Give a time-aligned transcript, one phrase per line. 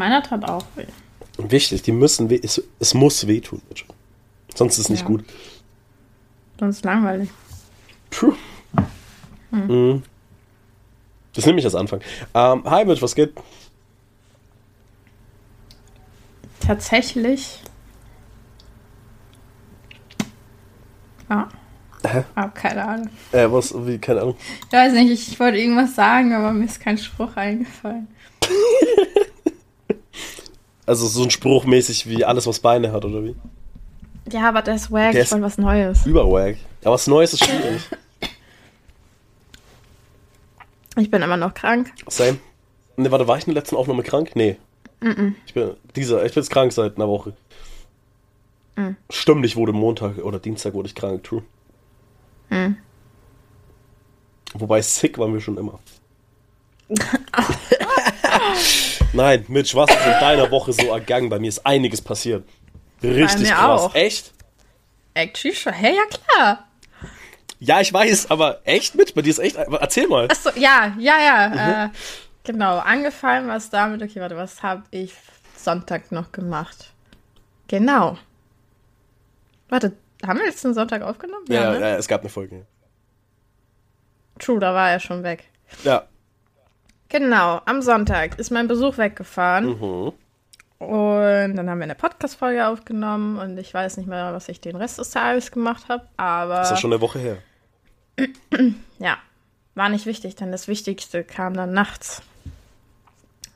[0.00, 0.86] Meiner tat auch weh.
[1.36, 2.40] Wichtig, die müssen weh.
[2.42, 3.60] Es, es muss wehtun.
[4.54, 5.06] Sonst ist es nicht Ja.
[5.08, 5.24] gut.
[6.58, 7.28] Sonst langweilig.
[8.10, 8.32] Puh.
[9.50, 10.02] Mhm.
[11.34, 12.00] Das nehme ich als Anfang.
[12.32, 13.34] Ähm, hi Mitch, was geht?
[16.60, 17.60] Tatsächlich.
[21.28, 21.46] Ja.
[22.06, 22.24] Hä?
[22.36, 23.10] Hab keine Ahnung.
[23.32, 24.36] Äh, was, wie, keine Ahnung.
[24.66, 28.08] Ich weiß nicht, ich, ich wollte irgendwas sagen, aber mir ist kein Spruch eingefallen.
[30.90, 33.36] Also so ein Spruch mäßig wie alles, was Beine hat, oder wie?
[34.32, 36.04] Ja, aber der ist wack, Der ich ist- wollte was Neues.
[36.04, 36.56] Überwag.
[36.82, 37.80] Aber was Neues ist schwierig.
[40.96, 41.92] Ich bin immer noch krank.
[42.08, 42.38] Same.
[42.96, 44.32] Ne, warte, war ich in der letzten Aufnahme krank?
[44.34, 44.56] Nee.
[45.46, 47.34] Ich bin dieser, ich bin jetzt krank seit einer Woche.
[48.74, 48.96] Mm.
[49.10, 51.44] Stimmt, ich wurde Montag oder Dienstag wurde ich krank, true.
[52.50, 52.72] Mm.
[54.54, 55.78] Wobei sick waren wir schon immer.
[59.12, 61.28] Nein, Mitch, was ist in deiner Woche so ergangen?
[61.28, 62.44] Bei mir ist einiges passiert.
[63.02, 63.80] Richtig krass.
[63.80, 63.94] auch.
[63.94, 64.32] Echt?
[65.14, 65.72] Actually schon.
[65.72, 66.68] Hey, ja klar.
[67.58, 69.12] Ja, ich weiß, aber echt, Mitch?
[69.14, 69.56] Bei dir ist echt.
[69.56, 70.28] Erzähl mal.
[70.30, 71.48] Achso, ja, ja, ja.
[71.48, 71.90] Mhm.
[71.92, 71.96] Äh,
[72.44, 74.02] genau, angefallen war es damit.
[74.02, 75.12] Okay, warte, was habe ich
[75.56, 76.92] Sonntag noch gemacht?
[77.68, 78.16] Genau.
[79.68, 79.92] Warte,
[80.26, 81.44] haben wir jetzt den Sonntag aufgenommen?
[81.48, 81.80] Ja, ne?
[81.80, 82.66] ja, es gab eine Folge.
[84.38, 85.44] True, da war er schon weg.
[85.84, 86.06] Ja.
[87.10, 89.66] Genau, am Sonntag ist mein Besuch weggefahren.
[89.66, 90.12] Mhm.
[90.78, 94.76] Und dann haben wir eine Podcast-Folge aufgenommen und ich weiß nicht mehr, was ich den
[94.76, 97.38] Rest des Tages gemacht habe, aber Das ist ja schon eine Woche her.
[98.98, 99.18] ja,
[99.74, 102.22] war nicht wichtig, denn das Wichtigste kam dann nachts.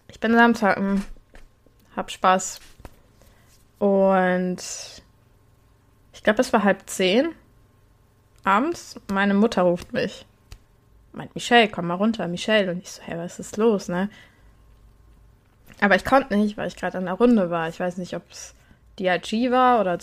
[0.09, 1.03] Ich bin Samstag, mm,
[1.97, 2.61] hab Spaß.
[3.79, 4.59] Und
[6.13, 7.31] ich glaube, es war halb zehn
[8.43, 9.01] abends.
[9.11, 10.27] Meine Mutter ruft mich.
[11.15, 12.71] Meint, Michelle, komm mal runter, Michelle.
[12.73, 14.09] Und ich so, hey, was ist los, ne?
[15.81, 17.69] Aber ich konnte nicht, weil ich gerade an der Runde war.
[17.69, 18.55] Ich weiß nicht, ob es
[18.99, 19.99] DRG war oder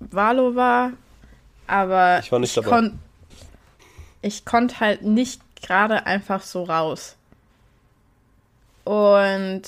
[0.00, 0.92] Valo war.
[1.66, 2.68] Aber Ich war nicht dabei.
[2.68, 2.98] kon-
[4.22, 7.16] ich konnte halt nicht gerade einfach so raus.
[8.84, 9.62] Und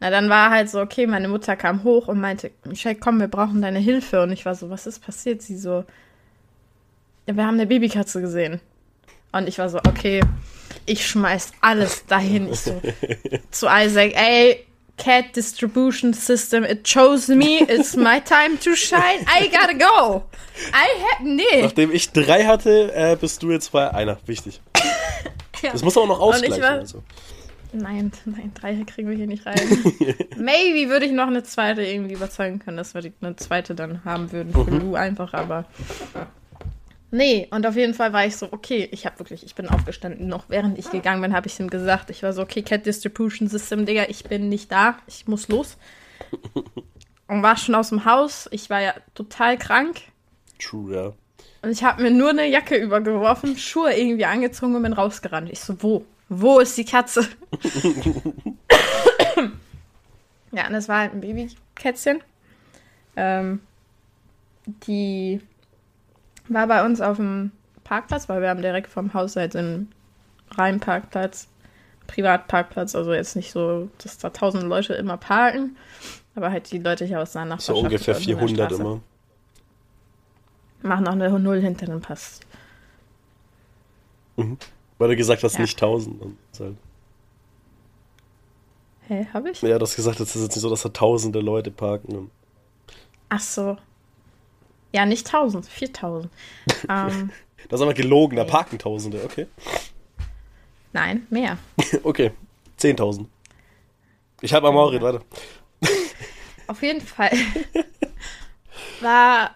[0.00, 3.28] na, dann war halt so, okay, meine Mutter kam hoch und meinte, Michelle, komm, wir
[3.28, 4.22] brauchen deine Hilfe.
[4.22, 5.42] Und ich war so, was ist passiert?
[5.42, 5.84] Sie so,
[7.26, 8.60] wir haben eine Babykatze gesehen.
[9.32, 10.20] Und ich war so, okay,
[10.86, 12.48] ich schmeiß alles dahin.
[12.52, 12.80] Ich so,
[13.50, 14.64] zu Isaac, ey,
[14.98, 20.22] Cat Distribution System, it chose me, it's my time to shine, I gotta go.
[20.72, 21.62] I had, nee.
[21.62, 24.16] Nachdem ich drei hatte, äh, bist du jetzt bei einer.
[24.26, 24.62] Wichtig.
[25.62, 25.72] Ja.
[25.72, 26.62] Das muss auch noch Und ich ausgleichen.
[26.62, 27.02] war- Also.
[27.72, 29.58] Nein, nein, drei kriegen wir hier nicht rein.
[30.38, 34.02] Maybe würde ich noch eine zweite irgendwie überzeugen können, dass wir die, eine zweite dann
[34.04, 34.80] haben würden für Mhm.
[34.80, 35.66] Lou einfach, aber.
[37.10, 40.26] Nee, und auf jeden Fall war ich so, okay, ich habe wirklich, ich bin aufgestanden,
[40.26, 43.48] noch während ich gegangen bin, habe ich ihm gesagt, ich war so, okay, Cat Distribution
[43.48, 45.76] System, Digga, ich bin nicht da, ich muss los.
[47.28, 50.00] Und war schon aus dem Haus, ich war ja total krank
[50.58, 51.12] True, ja.
[51.62, 55.50] und ich habe mir nur eine Jacke übergeworfen, Schuhe irgendwie angezogen und bin rausgerannt.
[55.50, 56.04] Ich so, wo?
[56.28, 57.28] Wo ist die Katze?
[60.52, 62.20] ja, und es war halt ein Babykätzchen.
[63.16, 63.60] Ähm,
[64.86, 65.40] die
[66.48, 67.52] war bei uns auf dem
[67.84, 69.92] Parkplatz, weil wir haben direkt vom Haus halt einen
[70.56, 71.48] reinen Parkplatz,
[72.06, 75.76] Privatparkplatz, also jetzt nicht so, dass da tausend Leute immer parken,
[76.34, 77.78] aber halt die Leute hier aus der Nachbarschaft.
[77.78, 78.82] So ungefähr bei uns in der 400 Straße.
[78.82, 79.00] immer.
[80.82, 82.40] Mach noch eine Null hinter dem Pass.
[84.36, 85.60] Weil du gesagt hast, Ja.
[85.62, 86.22] nicht 1000.
[86.22, 86.76] Dann ist halt-
[89.08, 89.62] Hä, hab ich?
[89.62, 92.30] Ja, du hast gesagt, es ist jetzt nicht so, dass da tausende Leute parken.
[93.28, 93.76] Ach so.
[94.96, 96.32] Ja, nicht 1000, 4000.
[96.88, 97.30] ähm,
[97.68, 99.46] Das ist aber gelogen, da parken Tausende, okay.
[100.94, 101.58] nein, mehr.
[102.02, 102.32] Okay,
[102.80, 103.26] 10.000.
[104.40, 105.20] Ich habe am Maurit, weiter.
[106.66, 107.30] Auf jeden Fall
[109.02, 109.54] war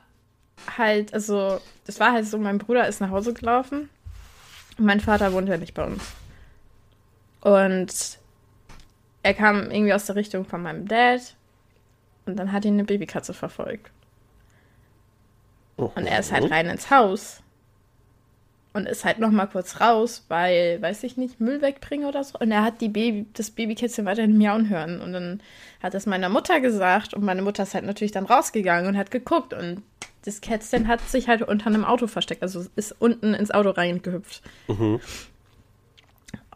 [0.77, 3.89] halt, also, das war halt so, mein Bruder ist nach Hause gelaufen
[4.77, 6.03] und mein Vater wohnt ja nicht bei uns.
[7.41, 8.19] Und
[9.23, 11.35] er kam irgendwie aus der Richtung von meinem Dad
[12.27, 13.91] und dann hat ihn eine Babykatze verfolgt.
[15.87, 17.43] Und er ist halt rein ins Haus
[18.73, 22.39] und ist halt noch mal kurz raus, weil, weiß ich nicht, Müll wegbringen oder so.
[22.39, 25.01] Und er hat die Baby, das Babykätzchen weiterhin miauen hören.
[25.01, 25.41] Und dann
[25.83, 29.11] hat es meiner Mutter gesagt und meine Mutter ist halt natürlich dann rausgegangen und hat
[29.11, 29.83] geguckt und
[30.25, 34.43] das Kätzchen hat sich halt unter einem Auto versteckt, also ist unten ins Auto reingehüpft.
[34.69, 35.01] Mhm.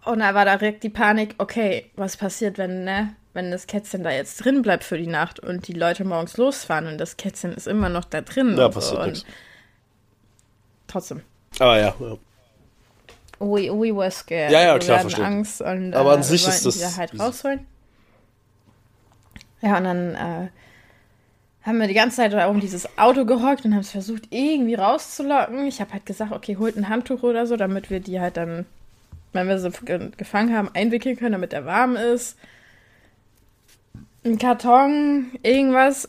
[0.05, 4.11] Und da war direkt die Panik, okay, was passiert, wenn, ne, wenn das Kätzchen da
[4.11, 7.67] jetzt drin bleibt für die Nacht und die Leute morgens losfahren und das Kätzchen ist
[7.67, 8.51] immer noch da drin.
[8.57, 8.71] Ja, so.
[8.71, 9.25] passiert und nichts.
[10.87, 11.21] Trotzdem.
[11.59, 12.17] Aber ja, ja.
[13.41, 14.51] we, we were scared.
[14.53, 15.25] Ja, ja, wir klar, verstehe.
[15.25, 17.67] Angst und Aber an äh, sich wir ist das- die halt rausholen.
[19.63, 20.49] Ja, und dann äh,
[21.63, 24.75] haben wir die ganze Zeit da um dieses Auto gehockt und haben es versucht, irgendwie
[24.75, 25.67] rauszulocken.
[25.67, 28.67] Ich habe halt gesagt, okay, holt ein Handtuch oder so, damit wir die halt dann,
[29.33, 32.37] wenn wir sie ge- gefangen haben, einwickeln können, damit er warm ist.
[34.25, 36.09] Ein Karton, irgendwas.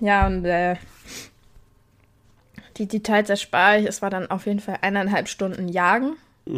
[0.00, 0.76] Ja, und äh,
[2.76, 3.86] die Details erspare ich.
[3.86, 6.16] Es war dann auf jeden Fall eineinhalb Stunden Jagen.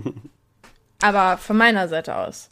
[1.03, 2.49] Aber von meiner Seite aus.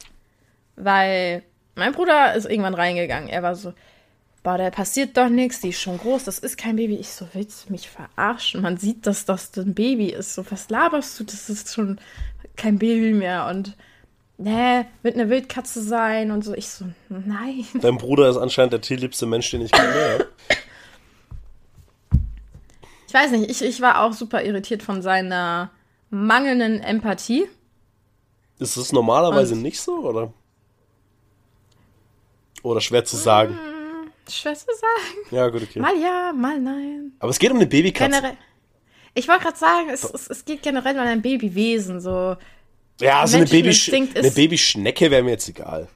[0.75, 1.43] Weil
[1.75, 3.29] mein Bruder ist irgendwann reingegangen.
[3.29, 3.73] Er war so,
[4.43, 6.95] boah, da passiert doch nichts, die ist schon groß, das ist kein Baby.
[6.95, 8.61] Ich so, willst du mich verarschen?
[8.61, 10.35] Man sieht, dass das ein Baby ist.
[10.35, 11.23] So, was laberst du?
[11.23, 11.99] Das ist schon
[12.55, 13.47] kein Baby mehr.
[13.47, 13.75] Und,
[14.37, 16.53] ne, wird eine Wildkatze sein und so.
[16.53, 17.65] Ich so, nein.
[17.81, 20.27] Dein Bruder ist anscheinend der tierliebste Mensch, den ich kenne.
[23.07, 25.71] Ich weiß nicht, ich, ich war auch super irritiert von seiner
[26.09, 27.47] mangelnden Empathie.
[28.59, 30.33] Ist das normalerweise Und- nicht so, oder?
[32.63, 33.57] Oder schwer zu sagen.
[34.27, 35.27] Schwer zu sagen.
[35.29, 35.79] Ja, gut, okay.
[35.79, 37.11] Mal ja, mal nein.
[37.19, 38.09] Aber es geht um eine Babykatze.
[38.09, 38.37] Generell.
[39.13, 42.01] Ich wollte gerade sagen, es, es, es geht generell um ein Babywesen.
[42.01, 42.35] So.
[43.01, 45.87] Ja, also eine, Babysch eine Babyschnecke wäre mir jetzt egal.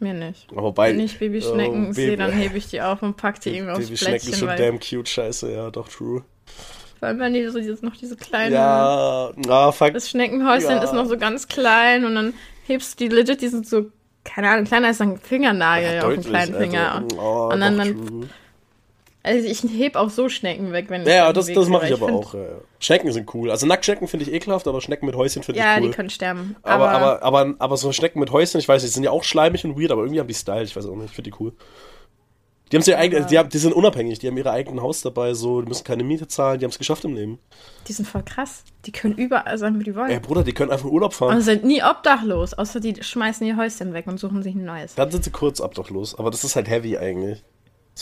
[0.00, 0.46] Mir nicht.
[0.52, 3.50] Wobei, Wenn ich Babyschnecken oh, sehe, dann Baby- hebe ich die auf und pack die
[3.50, 4.34] irgendwie aufs Babyschnecken Plättchen.
[4.38, 6.22] schon Weil, damn cute, scheiße, ja, doch, true.
[7.00, 8.54] vor allem, wenn die so dieses, noch diese kleine.
[8.54, 9.92] Ja, ah, fuck.
[9.94, 10.82] Das Schneckenhäuschen Ja.
[10.84, 12.32] ist noch so ganz klein und dann
[12.68, 13.86] hebst du die legit, die sind so,
[14.22, 16.94] keine Ahnung, kleiner als ein Fingernagel auf dem kleinen Finger.
[16.94, 17.16] Alter.
[17.20, 18.30] Oh, Und dann- dann-.
[19.22, 21.92] Also ich heb auch so Schnecken weg, wenn ich Ja, ja, das, das mache ich
[21.92, 22.34] aber find- auch.
[22.34, 22.40] Ja.
[22.40, 22.48] ja.
[22.78, 23.50] Schnecken sind cool.
[23.50, 25.88] Also Nacktschnecken finde ich ekelhaft, aber Schnecken mit Häuschen finde Ja, ich cool.
[25.90, 26.56] die können sterben.
[26.62, 29.24] aber, aber, aber, aber so Schnecken mit Häuschen, ich weiß nicht, die sind ja auch
[29.24, 31.36] schleimig und weird, aber irgendwie haben die Style, ich weiß auch nicht, ich finde die
[31.40, 31.52] cool.
[32.70, 35.32] Die, haben's ja eigen, die, haben, die sind unabhängig, die haben ihre eigenen Haus dabei,
[35.32, 37.38] so, die müssen keine Miete zahlen, die haben es geschafft im Leben.
[37.88, 38.62] die sind voll krass.
[38.84, 40.10] Die können überall sein, wo die wollen.
[40.10, 41.34] Ey, Bruder, die können einfach in Urlaub fahren.
[41.36, 44.94] Und sind nie obdachlos, außer die schmeißen ihr Häuschen weg und suchen sich ein neues.
[44.96, 47.42] Dann sind sie kurz obdachlos, aber das ist halt heavy eigentlich.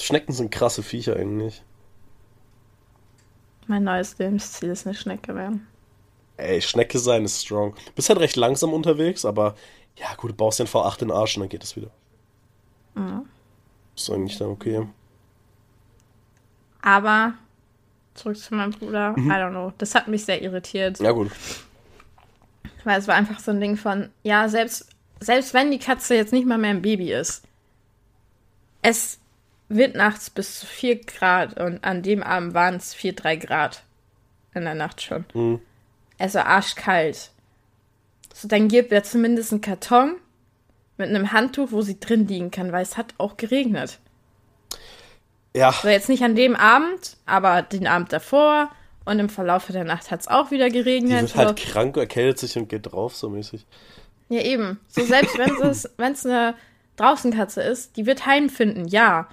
[0.04, 1.62] Schnecken sind krasse Viecher eigentlich.
[3.66, 5.66] Mein neues Lebensziel ist eine Schnecke werden.
[6.36, 7.74] Ey, Schnecke sein ist strong.
[7.94, 9.54] Bist halt recht langsam unterwegs, aber
[9.96, 11.90] ja, gut, du baust den V8 in den Arsch und dann geht es wieder.
[13.94, 14.86] Ist eigentlich dann okay.
[16.82, 17.34] Aber
[18.14, 19.72] zurück zu meinem Bruder, I don't know.
[19.78, 21.00] Das hat mich sehr irritiert.
[21.00, 21.30] Ja, gut.
[22.84, 24.88] Weil es war einfach so ein Ding von, ja, selbst,
[25.20, 27.42] selbst wenn die Katze jetzt nicht mal mehr ein Baby ist,
[28.82, 29.18] es
[29.68, 33.82] wird nachts bis zu 4 Grad und an dem Abend waren es 4, 3 Grad
[34.54, 35.24] in der Nacht schon.
[35.34, 35.60] Mhm.
[36.18, 37.30] War arschkalt.
[38.32, 40.16] So, dann gibt er zumindest einen Karton
[40.96, 43.98] mit einem Handtuch, wo sie drin liegen kann, weil es hat auch geregnet.
[45.54, 48.70] Ja, So, jetzt nicht an dem Abend, aber den Abend davor
[49.06, 51.22] und im Verlauf der Nacht hat es auch wieder die geregnet.
[51.22, 51.36] wird so.
[51.38, 53.64] halt krank, erkältet sich und geht drauf, so mäßig.
[54.28, 54.80] Ja, eben.
[54.88, 56.54] So selbst wenn es wenn es eine
[56.96, 59.28] Draußenkatze ist, die wird heimfinden, ja.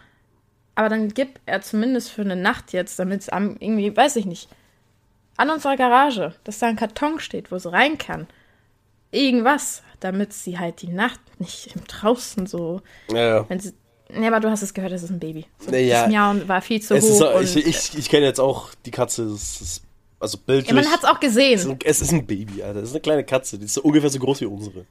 [0.76, 4.26] Aber dann gib er zumindest für eine Nacht jetzt, damit es am irgendwie, weiß ich
[4.26, 4.50] nicht,
[5.38, 8.28] an unserer Garage, dass da ein Karton steht, wo sie rein kann.
[9.12, 12.82] Irgendwas, damit sie halt die Nacht nicht im draußen so,
[13.12, 13.50] Ja, ja.
[13.50, 13.74] wenn sie.
[14.10, 15.46] Nee, aber du hast es gehört, das ist ein Baby.
[15.60, 17.40] So, Naja, das Miauen war viel zu Es hoch.
[17.42, 19.84] ist, ich ich, ich kenne jetzt auch die Katze, es ist,
[20.20, 20.68] also bildlich.
[20.70, 21.72] ja, man hat es auch es, ist gesehen.
[21.72, 22.80] ein, es ist ein Baby, Alter.
[22.80, 24.86] Es ist eine kleine Katze, die ist so ungefähr so groß wie unsere.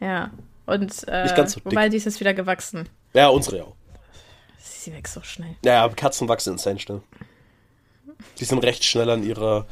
[0.00, 0.30] Ja.
[0.66, 1.66] Und äh, Nicht ganz so dick.
[1.72, 2.88] wobei die ist jetzt wieder gewachsen.
[3.14, 3.74] Ja, unsere auch.
[4.84, 5.56] Sie wächst so schnell.
[5.64, 7.00] Ja, aber Katzen wachsen insane schnell.
[8.38, 9.66] Die sind recht schnell an ihrer,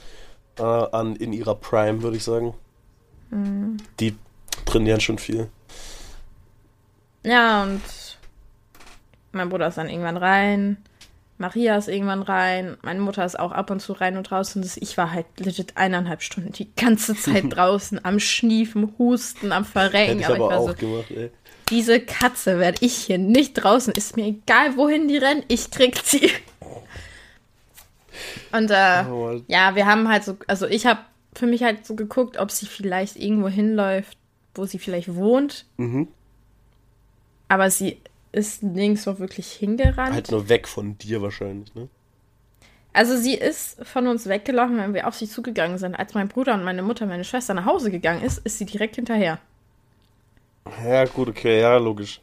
[0.59, 2.54] äh, an, in ihrer Prime, würde ich sagen.
[3.31, 3.76] Mhm.
[4.00, 4.16] Die
[4.64, 5.50] trainieren schon viel.
[7.25, 7.83] Ja, und
[9.33, 10.78] mein Bruder ist dann irgendwann rein.
[11.37, 12.78] Maria ist irgendwann rein.
[12.81, 14.57] Meine Mutter ist auch ab und zu rein und raus.
[14.57, 19.64] Und ich war halt legit eineinhalb Stunden die ganze Zeit draußen am Schniefen, Husten, am
[19.64, 20.21] Hätte Verrecken.
[20.21, 21.31] ich Aber, aber ich auch so, gemacht, ey.
[21.71, 23.92] Diese Katze werde ich hier nicht draußen.
[23.95, 25.45] Ist mir egal, wohin die rennt.
[25.49, 26.31] Ich krieg sie.
[28.52, 31.00] Und äh, Oh, ja, wir haben halt so, also ich habe
[31.35, 34.19] für mich halt so geguckt, ob sie vielleicht irgendwo hinläuft,
[34.54, 35.64] wo sie vielleicht wohnt.
[35.78, 36.09] Mhm.
[37.49, 38.00] Aber sie
[38.33, 40.14] ist nirgendwo wirklich hingerannt.
[40.14, 41.88] Halt nur weg von dir wahrscheinlich, ne?
[42.95, 45.95] Also sie ist von uns weggelaufen, wenn wir auf sie zugegangen sind.
[45.95, 48.97] Als mein Bruder und meine Mutter, meine Schwester nach Hause gegangen ist, ist sie direkt
[48.97, 49.38] hinterher.
[50.85, 52.21] Ja, gut, okay, ja, logisch.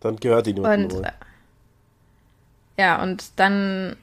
[0.00, 1.04] Dann gehört die niemandem Und wohl.
[1.04, 1.12] äh,
[2.78, 3.96] ja, und dann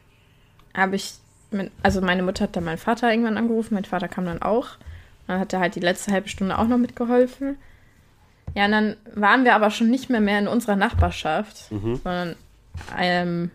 [0.75, 1.13] habe ich,
[1.51, 4.69] mit, also meine Mutter hat dann meinen Vater irgendwann angerufen, mein Vater kam dann auch.
[5.27, 7.57] Dann hat er halt die letzte halbe Stunde auch noch mitgeholfen.
[8.55, 11.95] Ja, und dann waren wir aber schon nicht mehr mehr in unserer Nachbarschaft, Mhm.
[12.03, 12.35] sondern
[12.97, 13.51] ähm,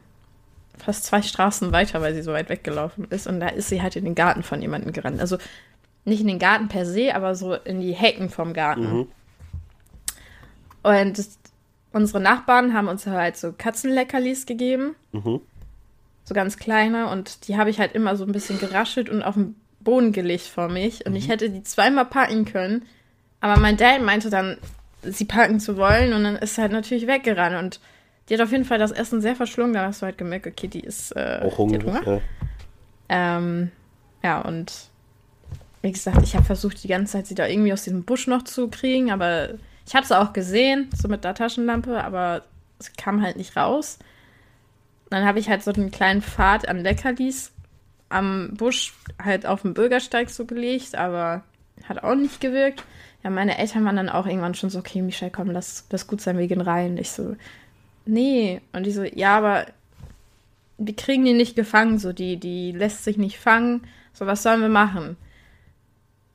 [0.76, 3.26] fast zwei Straßen weiter, weil sie so weit weggelaufen ist.
[3.26, 5.20] Und da ist sie halt in den Garten von jemandem gerannt.
[5.20, 5.38] Also
[6.04, 8.92] nicht in den Garten per se, aber so in die Hecken vom Garten.
[8.98, 9.08] Mhm.
[10.82, 11.38] Und das,
[11.92, 14.94] unsere Nachbarn haben uns halt so Katzenleckerlis gegeben.
[15.12, 15.40] Mhm.
[16.24, 17.08] So ganz kleine.
[17.08, 20.44] Und die habe ich halt immer so ein bisschen geraschelt und auf den Boden gelegt
[20.44, 21.06] vor mich.
[21.06, 21.18] Und mhm.
[21.18, 22.86] ich hätte die zweimal packen können.
[23.40, 24.58] Aber mein Dad meinte dann,
[25.02, 26.12] sie packen zu wollen.
[26.12, 27.56] Und dann ist sie halt natürlich weggerannt.
[27.56, 27.80] Und
[28.28, 29.74] die hat auf jeden Fall das Essen sehr verschlungen.
[29.74, 31.82] Da hast du halt gemerkt, okay, die ist äh, auch hungrig.
[32.06, 32.20] Ja.
[33.08, 33.70] Ähm,
[34.22, 34.72] ja, und
[35.82, 38.42] wie gesagt, ich habe versucht, die ganze Zeit sie da irgendwie aus diesem Busch noch
[38.42, 39.50] zu kriegen, aber
[39.88, 42.42] ich habe sie auch gesehen, so mit der Taschenlampe, aber
[42.78, 43.98] es kam halt nicht raus.
[45.08, 47.52] Dann habe ich halt so einen kleinen Pfad an Leckerlis
[48.10, 48.92] am Busch
[49.22, 51.42] halt auf dem Bürgersteig so gelegt, aber
[51.84, 52.84] hat auch nicht gewirkt.
[53.24, 56.20] Ja, meine Eltern waren dann auch irgendwann schon so, okay, Michelle, komm, lass das gut
[56.20, 56.98] sein, wir gehen rein.
[56.98, 57.36] Ich so,
[58.04, 58.60] nee.
[58.74, 59.66] Und die so, ja, aber
[60.76, 63.86] wir kriegen die nicht gefangen, so, die, die lässt sich nicht fangen.
[64.12, 65.16] So, was sollen wir machen?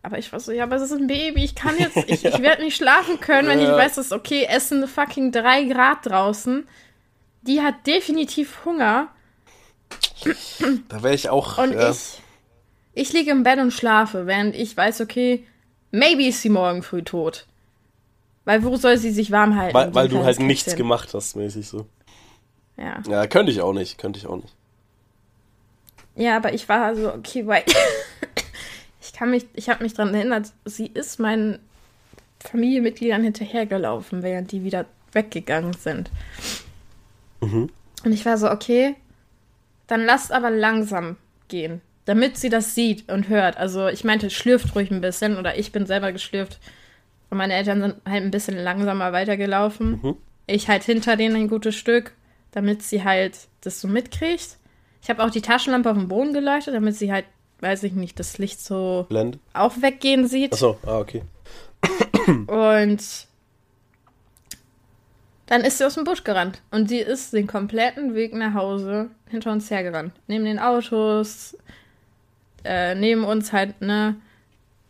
[0.06, 2.42] Aber ich war so, ja, aber es ist ein Baby, ich kann jetzt, ich, ich
[2.42, 3.72] werde nicht schlafen können, wenn ja.
[3.72, 6.68] ich weiß, dass, okay, essen fucking drei Grad draußen.
[7.42, 9.08] Die hat definitiv Hunger.
[10.90, 11.58] Da wäre ich auch.
[11.58, 11.90] Und ja.
[11.90, 12.22] ich,
[12.94, 15.46] ich liege im Bett und schlafe, während ich weiß, okay,
[15.92, 17.48] maybe ist sie morgen früh tot.
[18.46, 19.74] Weil wo soll sie sich warm halten?
[19.74, 21.88] Weil, weil du halt nichts gemacht hast, mäßig so.
[22.78, 23.02] Ja.
[23.08, 24.54] Ja, könnte ich auch nicht, könnte ich auch nicht.
[26.16, 27.64] Ja, aber ich war so, okay, weil
[29.14, 31.60] ich kann mich, ich habe mich daran erinnert, sie ist meinen
[32.40, 36.10] Familienmitgliedern hinterhergelaufen, während die wieder weggegangen sind.
[37.40, 37.70] Mhm.
[38.04, 38.96] Und ich war so, okay,
[39.86, 41.18] dann lasst aber langsam
[41.48, 43.56] gehen, damit sie das sieht und hört.
[43.58, 46.60] Also ich meinte, schlürft ruhig ein bisschen oder ich bin selber geschlürft.
[47.30, 50.00] Und meine Eltern sind halt ein bisschen langsamer weitergelaufen.
[50.02, 50.16] Mhm.
[50.48, 52.14] Ich halt hinter denen ein gutes Stück,
[52.52, 54.58] damit sie halt das so mitkriegt.
[55.04, 57.26] Ich habe auch die Taschenlampe auf dem Boden geleuchtet, damit sie halt
[57.64, 59.40] weiß ich nicht, das Licht so Blend.
[59.54, 60.54] auch weggehen sieht.
[60.54, 61.24] Achso, ah, okay.
[62.28, 63.28] Und
[65.48, 66.62] dann ist sie aus dem Busch gerannt.
[66.72, 70.14] Und sie ist den kompletten Weg nach Hause hinter uns hergerannt.
[70.28, 71.58] Neben den Autos,
[72.64, 74.16] äh, neben uns halt, ne,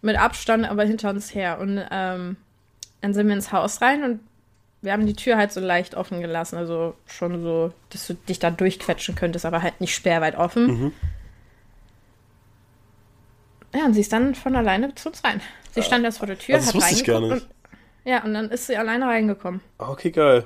[0.01, 1.59] mit Abstand, aber hinter uns her.
[1.59, 2.35] Und ähm,
[3.01, 4.19] dann sind wir ins Haus rein und
[4.81, 6.57] wir haben die Tür halt so leicht offen gelassen.
[6.57, 10.67] Also schon so, dass du dich da durchquetschen könntest, aber halt nicht sperrweit offen.
[10.67, 10.91] Mhm.
[13.73, 15.41] Ja, und sie ist dann von alleine zu uns rein.
[15.71, 15.85] Sie ja.
[15.85, 17.31] stand erst vor der Tür, also das hat ich gar nicht.
[17.31, 17.47] Und,
[18.05, 19.61] ja, und dann ist sie alleine reingekommen.
[19.79, 20.45] Ah, okay, geil.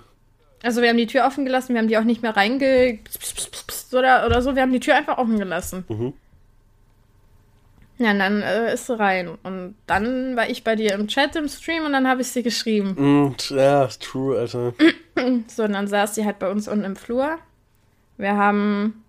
[0.63, 3.00] Also wir haben die Tür offen gelassen, wir haben die auch nicht mehr reinge...
[3.91, 5.86] oder, oder so, wir haben die Tür einfach offen gelassen.
[5.88, 6.13] Mhm.
[8.00, 9.38] Ja, und dann äh, ist sie rein.
[9.43, 12.43] Und dann war ich bei dir im Chat, im Stream und dann habe ich sie
[12.43, 12.96] geschrieben.
[12.96, 14.74] Mm, ja, true, Alter.
[15.48, 17.38] so, und dann saß sie halt bei uns unten im Flur.
[18.17, 19.03] Wir haben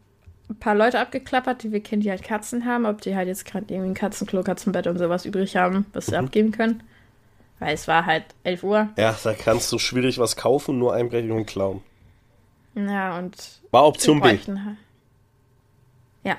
[0.49, 3.45] ein paar Leute abgeklappert, die wir kennen, die halt Katzen haben, ob die halt jetzt
[3.45, 6.25] gerade irgendwie ein Katzenklo, Katzenbett und sowas übrig haben, was sie mhm.
[6.25, 6.83] abgeben können.
[7.59, 8.88] Weil es war halt 11 Uhr.
[8.97, 11.83] Ja, da kannst du schwierig was kaufen, nur einbrechen und klauen.
[12.75, 13.37] Ja, und.
[13.73, 14.28] War Option B.
[14.28, 14.49] Halt.
[16.23, 16.37] Ja.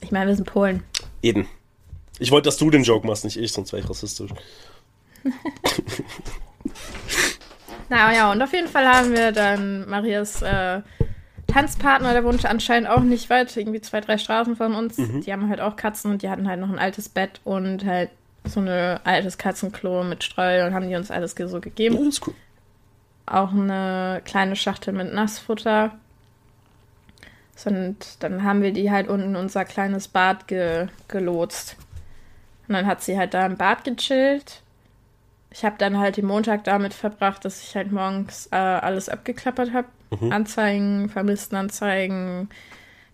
[0.00, 0.82] Ich meine, wir sind Polen.
[1.22, 1.48] Eben.
[2.18, 4.30] Ich wollte, dass du den Joke machst, nicht ich, sonst wäre ich rassistisch.
[7.88, 10.82] naja, und auf jeden Fall haben wir dann Marias äh,
[11.50, 14.98] Tanzpartner, der wohnt anscheinend auch nicht weit, irgendwie zwei, drei Straßen von uns.
[14.98, 15.22] Mhm.
[15.22, 18.10] Die haben halt auch Katzen und die hatten halt noch ein altes Bett und halt
[18.44, 21.96] so ein altes Katzenklo mit Streu und haben die uns alles so gegeben.
[22.08, 22.34] Ist cool.
[23.26, 25.92] Auch eine kleine Schachtel mit Nassfutter.
[27.66, 31.76] Und dann haben wir die halt unten in unser kleines Bad ge gelotst.
[32.66, 34.62] Und dann hat sie halt da im Bad gechillt
[35.50, 39.72] ich habe dann halt den Montag damit verbracht, dass ich halt morgens äh, alles abgeklappert
[39.72, 39.88] habe.
[40.10, 40.32] Mhm.
[40.32, 42.48] Anzeigen, Vermisstenanzeigen,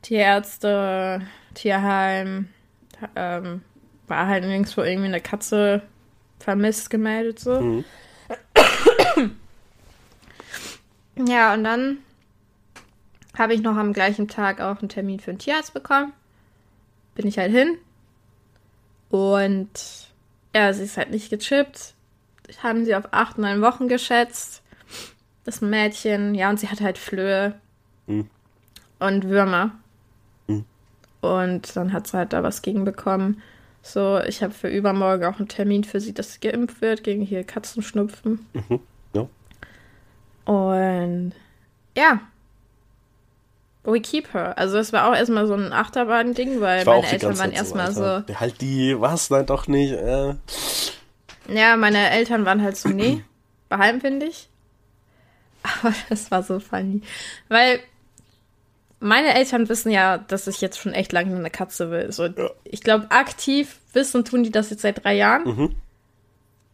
[0.02, 1.22] Tierärzte,
[1.54, 2.48] Tierheim.
[3.14, 3.62] Ähm,
[4.06, 5.82] war halt nirgendwo irgendwie eine Katze
[6.38, 7.60] vermisst gemeldet so.
[7.60, 7.84] Mhm.
[11.26, 11.98] ja, und dann
[13.36, 16.12] habe ich noch am gleichen Tag auch einen Termin für einen Tierarzt bekommen.
[17.14, 17.76] Bin ich halt hin.
[19.10, 19.68] Und
[20.54, 21.96] ja, sie ist halt nicht gechippt
[22.62, 24.62] haben sie auf acht, neun Wochen geschätzt.
[25.46, 27.54] Das Mädchen, ja, und sie hat halt Flöhe
[28.08, 28.28] mhm.
[28.98, 29.70] und Würmer.
[30.48, 30.64] Mhm.
[31.20, 33.40] Und dann hat sie halt da was gegen bekommen.
[33.80, 37.22] So, ich habe für übermorgen auch einen Termin für sie, dass sie geimpft wird gegen
[37.22, 38.44] hier Katzenschnupfen.
[38.54, 38.80] Mhm.
[39.14, 40.52] Ja.
[40.52, 41.32] Und
[41.96, 42.20] ja.
[43.84, 44.58] We keep her.
[44.58, 48.24] Also es war auch erstmal so ein Achterbahn-Ding, weil meine Eltern waren erstmal so.
[48.34, 49.30] Halt die, was?
[49.30, 49.92] Nein, doch nicht.
[49.92, 50.34] Äh.
[51.48, 53.22] Ja, meine Eltern waren halt so, nee,
[54.28, 54.48] ich.
[55.82, 57.02] Aber das war so funny.
[57.48, 57.80] Weil
[59.00, 62.12] meine Eltern wissen ja, dass ich jetzt schon echt lange eine Katze will.
[62.12, 62.50] So, ja.
[62.64, 65.44] Ich glaube, aktiv wissen tun die das jetzt seit drei Jahren.
[65.44, 65.76] Mhm.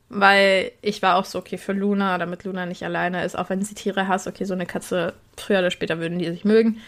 [0.08, 3.62] Weil ich war auch so, okay, für Luna, damit Luna nicht alleine ist, auch wenn
[3.62, 6.80] sie Tiere hasst, okay, so eine Katze, früher oder später würden die sich mögen.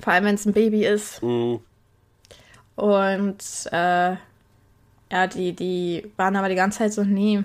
[0.00, 1.22] Vor allem, wenn es ein Baby ist.
[1.22, 1.60] Mhm.
[2.74, 4.16] Und äh,
[5.12, 7.44] ja, die, die waren aber die ganze Zeit so, nee.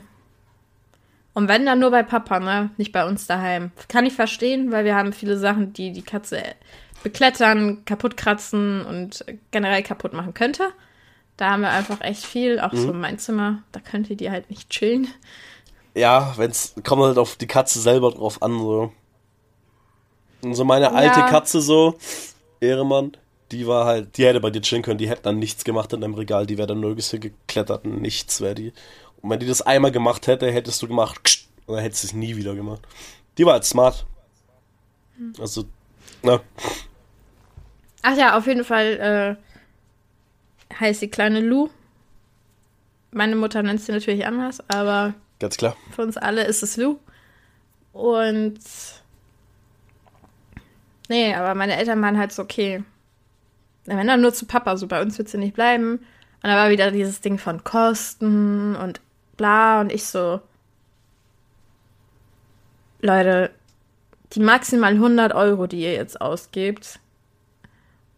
[1.37, 2.71] Und wenn dann nur bei Papa, ne?
[2.77, 3.69] Nicht bei uns daheim.
[3.89, 6.41] Kann ich verstehen, weil wir haben viele Sachen, die die Katze
[7.03, 10.63] beklettern, kaputt kratzen und generell kaputt machen könnte.
[11.37, 12.77] Da haben wir einfach echt viel, auch mhm.
[12.77, 15.09] so mein Zimmer, da könnte die halt nicht chillen.
[15.93, 18.91] Ja, wenn's, kommt halt auf die Katze selber drauf an, so.
[20.41, 21.27] Und so meine alte ja.
[21.27, 21.99] Katze so,
[22.61, 23.11] Ehremann,
[23.51, 26.01] die war halt, die hätte bei dir chillen können, die hätte dann nichts gemacht in
[26.01, 28.73] deinem Regal, die wäre dann nirgends geklettert, nichts wäre die.
[29.21, 32.13] Und wenn die das einmal gemacht hätte, hättest du gemacht, und dann hättest du es
[32.13, 32.81] nie wieder gemacht.
[33.37, 34.05] Die war halt smart.
[35.17, 35.33] Hm.
[35.39, 35.65] Also,
[36.23, 36.41] na.
[38.01, 39.37] Ach ja, auf jeden Fall,
[40.71, 41.69] äh, heißt die kleine Lou.
[43.11, 45.13] Meine Mutter nennt sie natürlich anders, aber.
[45.39, 45.75] Ganz klar.
[45.91, 46.99] Für uns alle ist es Lou.
[47.93, 48.59] Und.
[51.09, 52.83] Nee, aber meine Eltern waren halt so, okay.
[53.85, 55.93] Wenn dann nur zu Papa, so bei uns wird sie nicht bleiben.
[55.93, 58.99] Und da war wieder dieses Ding von Kosten und
[59.37, 59.81] bla.
[59.81, 60.41] Und ich so.
[63.01, 63.51] Leute,
[64.33, 66.99] die maximal 100 Euro, die ihr jetzt ausgebt,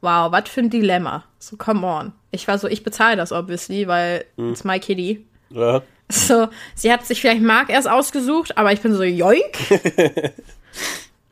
[0.01, 1.25] wow, was für ein Dilemma.
[1.37, 2.13] So, come on.
[2.31, 4.51] Ich war so, ich bezahle das obviously, weil hm.
[4.51, 5.25] it's my kitty.
[5.49, 5.81] Ja.
[6.11, 9.57] So, sie hat sich vielleicht Mark erst ausgesucht, aber ich bin so, joink.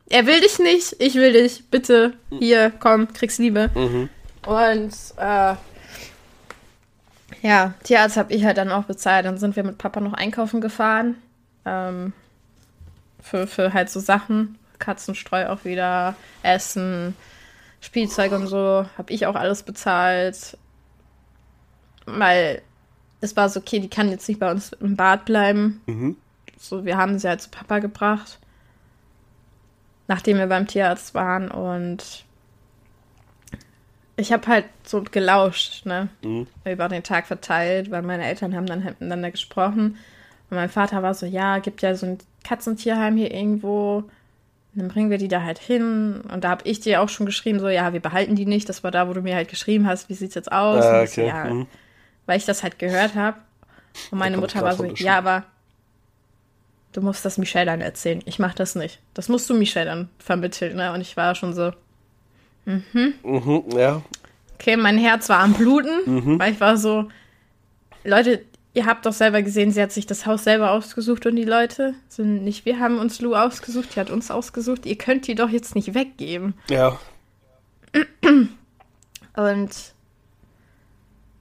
[0.08, 3.70] er will dich nicht, ich will dich, bitte, hier, komm, kriegst Liebe.
[3.74, 4.08] Mhm.
[4.46, 5.54] Und, äh,
[7.42, 9.26] ja, Tierarzt habe ich halt dann auch bezahlt.
[9.26, 11.16] Dann sind wir mit Papa noch einkaufen gefahren.
[11.64, 12.12] Ähm,
[13.20, 14.58] für, für halt so Sachen.
[14.78, 17.16] Katzenstreu auch wieder, Essen,
[17.80, 20.56] Spielzeug und so, habe ich auch alles bezahlt.
[22.06, 22.62] Weil
[23.20, 25.80] es war so, okay, die kann jetzt nicht bei uns im Bad bleiben.
[25.86, 26.16] Mhm.
[26.56, 28.38] So, wir haben sie halt zu Papa gebracht.
[30.06, 32.24] Nachdem wir beim Tierarzt waren und
[34.18, 36.08] ich habe halt so gelauscht, ne?
[36.22, 36.46] Mhm.
[36.64, 39.96] Über den Tag verteilt, weil meine Eltern haben dann halt miteinander gesprochen.
[40.50, 44.04] Und mein Vater war so, ja, gibt ja so ein Katzentierheim hier irgendwo
[44.78, 46.20] dann bringen wir die da halt hin.
[46.32, 48.68] Und da habe ich dir auch schon geschrieben, so, ja, wir behalten die nicht.
[48.68, 50.84] Das war da, wo du mir halt geschrieben hast, wie sieht's jetzt aus?
[50.84, 51.26] Ah, okay.
[51.26, 51.66] ja, mhm.
[52.26, 53.38] Weil ich das halt gehört habe.
[54.10, 55.44] Und meine Mutter war so, ja, aber
[56.92, 58.22] du musst das Michelle dann erzählen.
[58.26, 59.00] Ich mach das nicht.
[59.14, 60.92] Das musst du Michelle dann vermitteln, ne?
[60.92, 61.72] Und ich war schon so,
[62.68, 63.14] mhm.
[63.22, 64.02] Mhm, ja.
[64.54, 66.38] Okay, mein Herz war am Bluten, mhm.
[66.38, 67.08] weil ich war so,
[68.04, 68.42] Leute,
[68.78, 71.94] Ihr habt doch selber gesehen, sie hat sich das Haus selber ausgesucht und die Leute
[72.08, 74.86] sind nicht wir haben uns Lou ausgesucht, die hat uns ausgesucht.
[74.86, 76.54] Ihr könnt die doch jetzt nicht weggeben.
[76.70, 76.96] Ja.
[79.34, 79.70] Und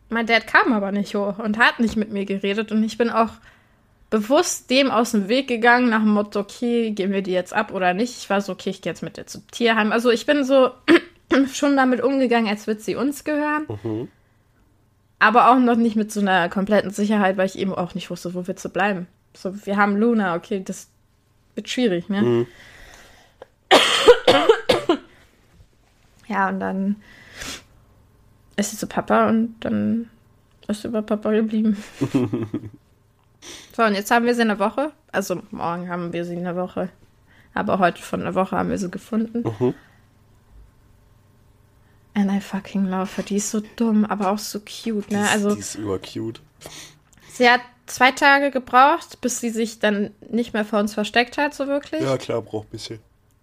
[0.10, 3.12] mein Dad kam aber nicht hoch und hat nicht mit mir geredet und ich bin
[3.12, 3.34] auch
[4.10, 7.72] bewusst dem aus dem Weg gegangen nach dem Motto, okay, gehen wir die jetzt ab
[7.72, 8.18] oder nicht.
[8.18, 9.92] Ich war so, okay, ich gehe jetzt mit dir zum Tierheim.
[9.92, 10.72] Also ich bin so
[11.46, 13.68] schon damit umgegangen, als würde sie uns gehören.
[13.84, 14.08] Mhm.
[15.20, 18.34] Aber auch noch nicht mit so einer kompletten Sicherheit, weil ich eben auch nicht wusste,
[18.34, 19.08] wo wir zu bleiben.
[19.36, 20.90] So, wir haben Luna, okay, das
[21.56, 22.22] wird schwierig, ne?
[22.22, 22.48] Mhm.
[26.28, 26.96] ja, und dann
[28.56, 30.10] ist sie zu Papa und dann
[30.68, 31.78] ist sie bei Papa geblieben.
[33.76, 34.92] so, und jetzt haben wir sie in der Woche.
[35.12, 36.90] Also morgen haben wir sie in der Woche.
[37.54, 39.44] Aber heute von der Woche haben wir sie gefunden.
[39.60, 39.74] Mhm.
[42.18, 43.24] And I fucking love her.
[43.24, 45.20] Die ist so dumm, aber auch so cute, ne?
[45.20, 46.42] Die ist, also, die ist übercute.
[47.32, 51.54] Sie hat zwei Tage gebraucht, bis sie sich dann nicht mehr vor uns versteckt hat,
[51.54, 52.02] so wirklich.
[52.02, 53.00] Ja, klar, braucht ein bisschen.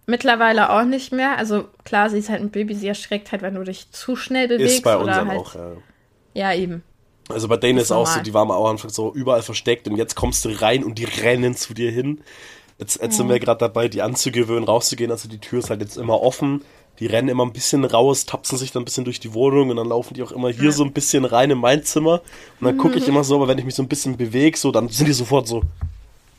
[0.07, 1.37] Mittlerweile auch nicht mehr.
[1.37, 4.49] Also klar, sie ist halt ein Baby, sie erschreckt halt, wenn du dich zu schnell
[4.49, 4.75] bewegst.
[4.75, 5.71] Ist bei uns halt, auch, ja.
[6.33, 6.83] Ja, eben.
[7.29, 9.95] Also bei denen ist, ist auch so, die waren am Anfang so überall versteckt und
[9.95, 12.21] jetzt kommst du rein und die rennen zu dir hin.
[12.77, 13.17] Jetzt, jetzt ja.
[13.19, 15.11] sind wir gerade dabei, die anzugewöhnen, rauszugehen.
[15.11, 16.61] Also die Tür ist halt jetzt immer offen
[16.99, 19.75] die rennen immer ein bisschen raus, tapsen sich dann ein bisschen durch die Wohnung und
[19.77, 22.21] dann laufen die auch immer hier so ein bisschen rein in mein Zimmer.
[22.59, 24.71] Und dann gucke ich immer so, aber wenn ich mich so ein bisschen bewege, so,
[24.71, 25.63] dann sind die sofort so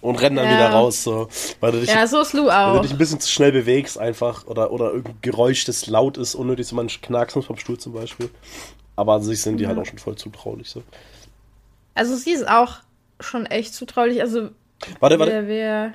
[0.01, 0.55] und rennen dann ja.
[0.55, 1.03] wieder raus.
[1.03, 1.29] So.
[1.61, 2.69] Weil du dich, ja, so ist Lou auch.
[2.69, 6.17] Wenn du dich ein bisschen zu schnell bewegst einfach oder, oder irgendein Geräusch, das laut
[6.17, 8.31] ist, unnötig, so manche knacksen vom Stuhl zum Beispiel.
[8.95, 9.69] Aber an sich sind die ja.
[9.69, 10.71] halt auch schon voll zutraulich.
[10.71, 10.83] So.
[11.95, 12.77] Also sie ist auch
[13.21, 14.21] schon echt zutraulich.
[14.23, 14.51] Also
[15.01, 15.33] warte, warte.
[15.33, 15.95] Wer, wer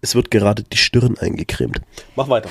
[0.00, 1.80] es wird gerade die Stirn eingecremt.
[2.14, 2.48] Mach weiter.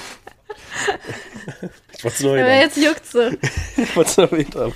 [1.93, 3.37] Ich wollte es nur jetzt juckt sie.
[3.77, 4.73] ich wollte es nur erwähnt haben.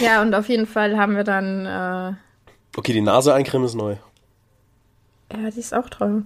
[0.00, 1.66] ja, und auf jeden Fall haben wir dann.
[1.66, 3.96] Äh, okay, die Nase eincremen ist neu.
[5.32, 6.24] Ja, die ist auch toll.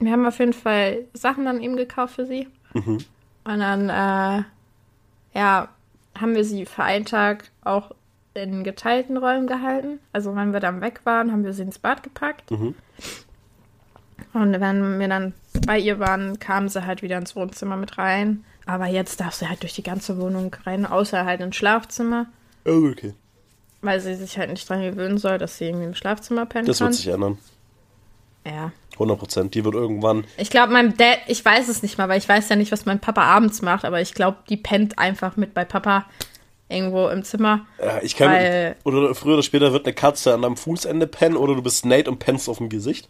[0.00, 2.48] wir haben auf jeden Fall Sachen dann eben gekauft für sie.
[2.72, 2.98] Mhm.
[3.44, 4.42] Und dann, äh,
[5.38, 5.68] ja,
[6.18, 7.92] haben wir sie für einen Tag auch
[8.34, 10.00] in geteilten Räumen gehalten.
[10.12, 12.50] Also wenn wir dann weg waren, haben wir sie ins Bad gepackt.
[12.50, 12.74] Mhm.
[14.32, 15.32] Und wenn wir dann
[15.66, 18.44] bei ihr waren, kam sie halt wieder ins Wohnzimmer mit rein.
[18.66, 22.26] Aber jetzt darf sie halt durch die ganze Wohnung rein, außer halt ins Schlafzimmer.
[22.64, 23.14] Oh, okay.
[23.82, 26.78] Weil sie sich halt nicht dran gewöhnen soll, dass sie irgendwie im Schlafzimmer pennen Das
[26.78, 26.88] kann.
[26.88, 27.38] wird sich ändern.
[28.44, 28.72] Ja.
[28.94, 29.54] 100 Prozent.
[29.54, 30.24] Die wird irgendwann.
[30.36, 32.86] Ich glaube, mein Dad, ich weiß es nicht mal, weil ich weiß ja nicht, was
[32.86, 36.06] mein Papa abends macht, aber ich glaube, die pennt einfach mit bei Papa
[36.68, 37.66] irgendwo im Zimmer.
[37.82, 38.30] Ja, ich kann.
[38.30, 41.84] Weil, oder früher oder später wird eine Katze an deinem Fußende pennen oder du bist
[41.86, 43.08] Nate und pennst auf dem Gesicht.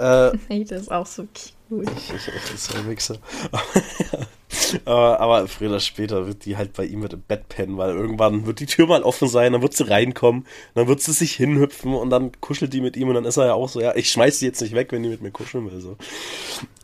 [0.00, 1.24] Äh, Nate ist auch so
[1.68, 1.90] cute.
[1.96, 3.16] Ich, ich, ich, ist ein Wichser.
[4.84, 7.90] aber, aber früher oder später wird die halt bei ihm mit im Bett pennen, weil
[7.90, 11.34] irgendwann wird die Tür mal offen sein, dann wird sie reinkommen, dann wird sie sich
[11.34, 13.94] hinhüpfen und dann kuschelt die mit ihm und dann ist er ja auch so, ja,
[13.94, 15.80] ich schmeiß sie jetzt nicht weg, wenn die mit mir kuscheln will.
[15.80, 15.96] So.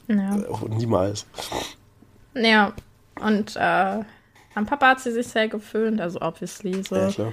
[0.08, 0.36] Ja.
[0.48, 1.26] Auch niemals.
[2.34, 2.74] Ja,
[3.20, 4.00] und äh,
[4.54, 6.96] am Papa hat sie sich sehr geföhnt, also obviously so.
[6.96, 7.32] Ja, klar.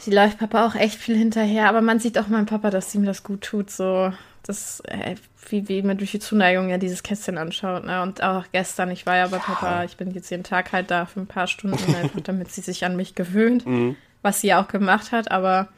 [0.00, 3.04] Sie läuft Papa auch echt viel hinterher, aber man sieht auch meinem Papa, dass ihm
[3.04, 4.12] das gut tut, so.
[4.44, 5.14] Das, äh,
[5.48, 8.02] wie, wie man durch die Zuneigung ja dieses Kästchen anschaut, ne?
[8.02, 11.06] Und auch gestern, ich war ja bei Papa, ich bin jetzt jeden Tag halt da
[11.06, 13.96] für ein paar Stunden, einfach damit sie sich an mich gewöhnt, mhm.
[14.22, 15.68] was sie ja auch gemacht hat, aber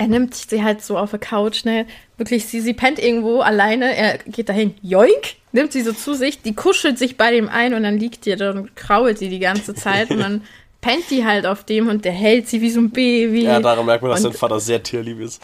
[0.00, 1.86] er nimmt sie halt so auf der Couch, ne?
[2.16, 6.42] Wirklich, sie, sie pennt irgendwo alleine, er geht dahin, joink, nimmt sie so zu sich,
[6.42, 9.38] die kuschelt sich bei dem ein und dann liegt die da und krault sie die
[9.38, 10.42] ganze Zeit und dann
[10.80, 13.44] pennt die halt auf dem und der hält sie wie so ein Baby.
[13.44, 15.42] Ja, daran merkt man, dass und, dein Vater sehr tierlieb ist.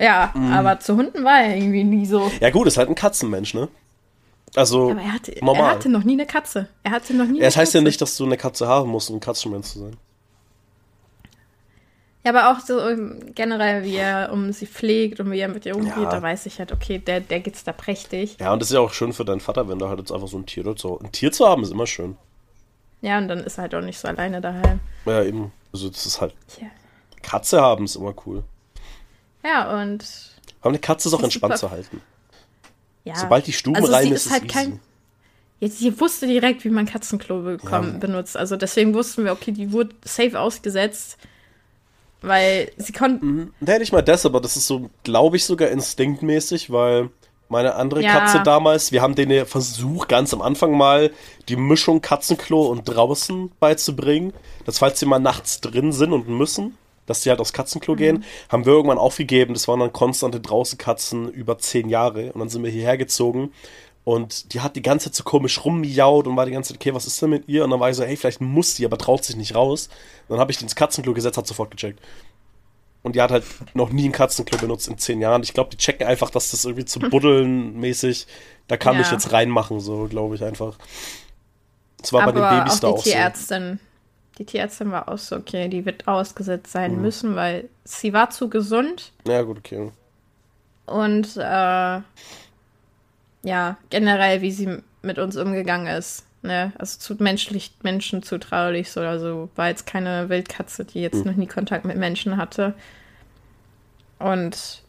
[0.00, 0.52] Ja, mhm.
[0.52, 2.30] aber zu Hunden war er irgendwie nie so.
[2.40, 3.68] Ja gut, ist halt ein Katzenmensch, ne?
[4.54, 5.62] Also, aber er hatte, normal.
[5.62, 6.68] er hatte noch nie eine Katze.
[6.82, 7.78] Er hatte noch nie ja, Das heißt Katze.
[7.78, 9.96] ja nicht, dass du eine Katze haben musst, um ein Katzenmensch zu sein.
[12.24, 15.64] Ja, aber auch so ähm, generell, wie er um sie pflegt und wie er mit
[15.64, 16.10] ihr umgeht, ja.
[16.10, 18.36] da weiß ich halt, okay, der, der geht's da prächtig.
[18.40, 20.26] Ja, und das ist ja auch schön für deinen Vater, wenn du halt jetzt einfach
[20.26, 20.98] so ein Tier so.
[20.98, 22.16] Ein Tier zu haben ist immer schön.
[23.06, 24.80] Ja, und dann ist er halt auch nicht so alleine daheim.
[25.04, 25.52] Ja, eben.
[25.72, 26.34] Also das ist halt.
[26.60, 26.66] Ja.
[27.22, 28.42] Katze haben ist immer cool.
[29.44, 30.04] Ja, und.
[30.60, 32.02] Aber eine Katze ist auch entspannt zu halten.
[33.04, 33.14] Ja.
[33.14, 34.80] Sobald die Stuben also rein ist, ist halt kein.
[35.60, 37.98] Jetzt, sie wusste direkt, wie man Katzenklo bekommen, ja.
[37.98, 38.36] benutzt.
[38.36, 41.16] Also deswegen wussten wir, okay, die wurde safe ausgesetzt.
[42.22, 43.26] Weil sie konnten.
[43.26, 43.54] Mhm.
[43.60, 47.10] Nee, nicht mal das, aber das ist so, glaube ich, sogar instinktmäßig, weil
[47.48, 48.12] meine andere ja.
[48.12, 51.10] Katze damals, wir haben den versucht, ganz am Anfang mal
[51.48, 54.32] die Mischung Katzenklo und draußen beizubringen.
[54.64, 57.98] Dass falls sie mal nachts drin sind und müssen, dass sie halt aufs Katzenklo mhm.
[57.98, 59.54] gehen, haben wir irgendwann aufgegeben.
[59.54, 62.32] Das waren dann konstante draußen Katzen über zehn Jahre.
[62.32, 63.52] Und dann sind wir hierher gezogen.
[64.02, 66.94] Und die hat die ganze Zeit so komisch rummiaut und war die ganze Zeit, okay,
[66.94, 67.64] was ist denn mit ihr?
[67.64, 69.88] Und dann war ich so, hey, vielleicht muss sie, aber traut sich nicht raus.
[70.28, 72.00] Und dann habe ich die ins Katzenklo gesetzt, hat sofort gecheckt.
[73.06, 75.44] Und die hat halt noch nie ein Katzenklo benutzt in zehn Jahren.
[75.44, 78.26] Ich glaube, die checken einfach, dass das irgendwie zu buddeln mäßig,
[78.66, 79.02] da kann ja.
[79.02, 80.76] ich jetzt reinmachen, so glaube ich einfach.
[81.98, 84.38] Das war Aber bei den Babys auch da auch Tierärztin, so.
[84.38, 87.02] Die Tierärztin war auch so, okay, die wird ausgesetzt sein mhm.
[87.02, 89.12] müssen, weil sie war zu gesund.
[89.24, 89.92] Ja, gut, okay.
[90.86, 92.00] Und äh,
[93.44, 96.25] ja, generell, wie sie mit uns umgegangen ist.
[96.46, 96.72] Ne?
[96.78, 101.30] Also zu menschlich, Menschen zutraulich, so, also war jetzt keine Wildkatze, die jetzt mhm.
[101.30, 102.74] noch nie Kontakt mit Menschen hatte.
[104.18, 104.82] Und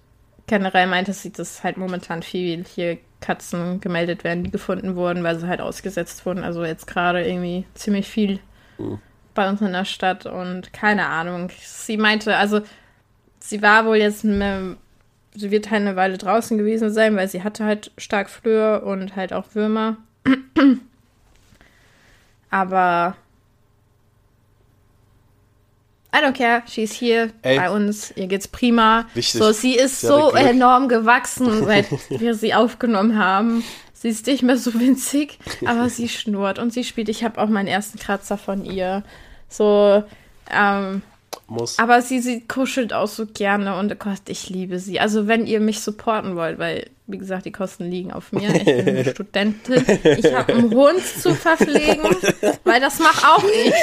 [0.47, 5.37] generell meinte sie, dass halt momentan viel hier Katzen gemeldet werden, die gefunden wurden, weil
[5.39, 6.43] sie halt ausgesetzt wurden.
[6.43, 8.39] Also jetzt gerade irgendwie ziemlich viel
[8.77, 8.99] mhm.
[9.33, 11.51] bei uns in der Stadt und keine Ahnung.
[11.59, 12.61] Sie meinte, also
[13.39, 14.77] sie war wohl jetzt, eine,
[15.35, 19.15] sie wird halt eine Weile draußen gewesen sein, weil sie hatte halt stark Flöhe und
[19.15, 19.97] halt auch Würmer.
[22.49, 23.15] Aber
[26.13, 27.57] I don't care, she's here Ey.
[27.57, 29.05] bei uns, ihr geht's prima.
[29.13, 29.39] Wichtig.
[29.39, 33.63] So, sie ist sie so enorm gewachsen, seit wir sie aufgenommen haben.
[33.93, 37.09] Sie ist nicht mehr so winzig, aber sie schnurrt und sie spielt.
[37.09, 39.03] Ich habe auch meinen ersten Kratzer von ihr.
[39.49, 40.03] So,
[40.49, 41.01] ähm,
[41.47, 41.79] muss.
[41.79, 44.99] Aber sie, sie kuschelt auch so gerne und oh Gott, ich liebe sie.
[44.99, 48.53] Also wenn ihr mich supporten wollt, weil, wie gesagt, die Kosten liegen auf mir.
[48.55, 49.83] Ich bin eine Studentin.
[50.03, 52.03] Ich habe einen Hund zu verpflegen,
[52.63, 53.73] weil das mache auch ich.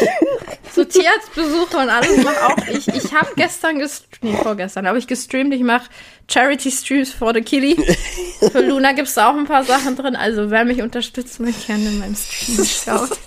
[0.73, 2.89] So Tierarztbesuche und alles mache auch ich.
[2.89, 5.55] Ich habe gestern gestreamt, nee, vorgestern habe ich gestreamt.
[5.55, 5.89] Ich mache
[6.29, 7.77] Charity-Streams for the Killy.
[8.51, 10.17] Für Luna gibt es auch ein paar Sachen drin.
[10.17, 13.09] Also wer mich unterstützen möchte, gerne in meinem Stream schauen.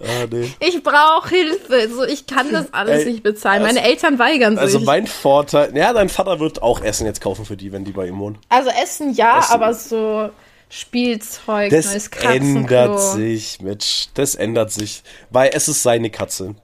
[0.00, 0.50] Ah, nee.
[0.60, 1.88] Ich brauche Hilfe.
[1.92, 3.62] So, ich kann das alles Ey, nicht bezahlen.
[3.62, 4.62] Meine also, Eltern weigern sich.
[4.62, 7.92] Also mein Vorteil, ja, dein Vater wird auch Essen jetzt kaufen für die, wenn die
[7.92, 8.38] bei ihm wohnen.
[8.48, 9.52] Also Essen ja, Essen.
[9.52, 10.30] aber so
[10.70, 14.08] Spielzeug, das neues ändert sich, Mitch.
[14.14, 16.54] Das ändert sich, weil es ist seine Katze.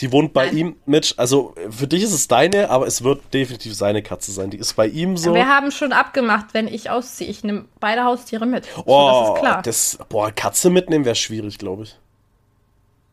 [0.00, 0.56] Die wohnt bei Nein.
[0.56, 1.14] ihm, Mitch.
[1.16, 4.50] Also für dich ist es deine, aber es wird definitiv seine Katze sein.
[4.50, 5.34] Die ist bei ihm so.
[5.34, 7.28] Wir haben schon abgemacht, wenn ich ausziehe.
[7.28, 8.68] Ich nehme beide Haustiere mit.
[8.84, 9.62] Oh, so, das ist klar.
[9.62, 11.96] Das, boah, Katze mitnehmen wäre schwierig, glaube ich.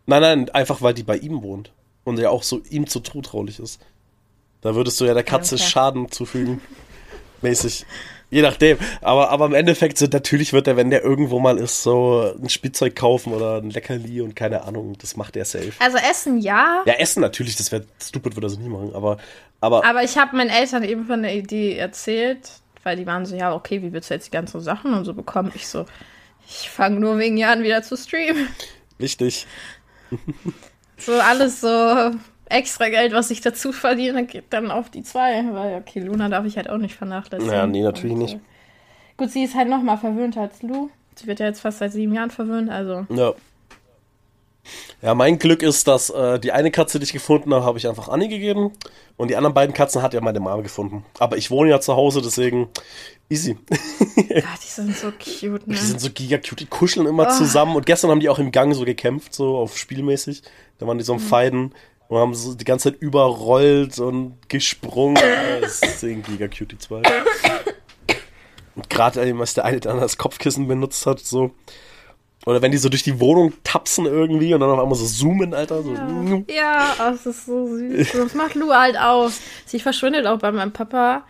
[0.05, 1.71] Nein, nein, einfach weil die bei ihm wohnt.
[2.03, 3.81] Und ja auch so ihm zu zutraulich ist.
[4.61, 5.63] Da würdest du ja der Katze okay.
[5.63, 6.61] Schaden zufügen.
[7.41, 7.85] Mäßig.
[8.29, 8.77] Je nachdem.
[9.01, 12.49] Aber, aber im Endeffekt, so natürlich wird er, wenn der irgendwo mal ist, so ein
[12.49, 15.73] Spielzeug kaufen oder ein Leckerli und keine Ahnung, das macht er safe.
[15.79, 16.83] Also Essen ja.
[16.85, 18.93] Ja, Essen natürlich, das wäre stupid, würde er so nie machen.
[18.93, 19.17] Aber,
[19.61, 22.49] aber, aber ich habe meinen Eltern eben von der Idee erzählt,
[22.83, 25.13] weil die waren so, ja, okay, wie willst du jetzt die ganzen Sachen und so
[25.13, 25.51] bekommen?
[25.55, 25.85] Ich so,
[26.47, 28.47] ich fange nur wegen Jahren wieder zu streamen.
[28.97, 29.47] Wichtig.
[30.97, 32.11] So alles so
[32.45, 35.43] extra Geld, was ich dazu verdiene, geht dann auf die zwei.
[35.51, 37.53] Weil, okay, Luna darf ich halt auch nicht vernachlässigen.
[37.53, 38.35] Ja, nee, natürlich Und, nicht.
[38.35, 38.39] Äh,
[39.17, 40.89] gut, sie ist halt noch mal verwöhnter als Lu.
[41.15, 43.05] Sie wird ja jetzt fast seit sieben Jahren verwöhnt, also.
[43.09, 43.33] Ja.
[45.01, 47.87] Ja, mein Glück ist, dass äh, die eine Katze, die ich gefunden habe, habe ich
[47.87, 48.71] einfach Anni gegeben.
[49.15, 51.05] Und die anderen beiden Katzen hat ja meine Mama gefunden.
[51.19, 52.69] Aber ich wohne ja zu Hause, deswegen
[53.29, 53.57] easy.
[54.15, 55.75] ja, die sind so cute, ne?
[55.75, 57.37] Die sind so giga cute, die kuscheln immer oh.
[57.37, 57.75] zusammen.
[57.75, 60.43] Und gestern haben die auch im Gang so gekämpft, so auf spielmäßig.
[60.77, 61.23] Da waren die so am mhm.
[61.23, 61.75] Feiden
[62.07, 65.17] und haben so die ganze Zeit überrollt und gesprungen.
[65.61, 67.01] das ein giga cutie 2.
[68.75, 71.51] Und gerade als der eine dann das Kopfkissen benutzt hat, so.
[72.45, 75.55] Oder wenn die so durch die Wohnung tapsen irgendwie und dann auf einmal so zoomen,
[75.55, 75.81] Alter.
[75.81, 75.93] So.
[75.93, 78.11] Ja, ja oh, das ist so süß.
[78.11, 79.31] Das macht Lu halt auch.
[79.65, 81.23] Sie verschwindet auch bei meinem Papa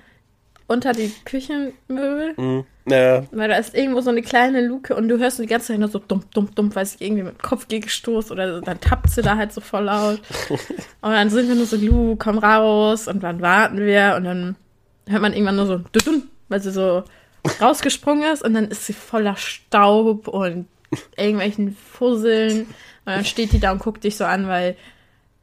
[0.68, 2.34] unter die Küchenmöbel.
[2.38, 2.66] Mhm.
[2.88, 3.24] Ja.
[3.32, 5.90] Weil da ist irgendwo so eine kleine Luke und du hörst die ganze Zeit nur
[5.90, 9.10] so dumm, dumm, dumm, weil sich irgendwie mit dem Kopf gegen gestoßt oder dann tappt
[9.10, 10.22] sie da halt so voll laut.
[10.50, 14.56] und dann sind wir nur so, Lu, komm raus und dann warten wir und dann
[15.08, 17.04] hört man irgendwann nur so, dumm, weil sie so
[17.60, 20.68] rausgesprungen ist und dann ist sie voller Staub und
[21.18, 22.68] irgendwelchen Fusseln und
[23.06, 24.76] dann steht die da und guckt dich so an, weil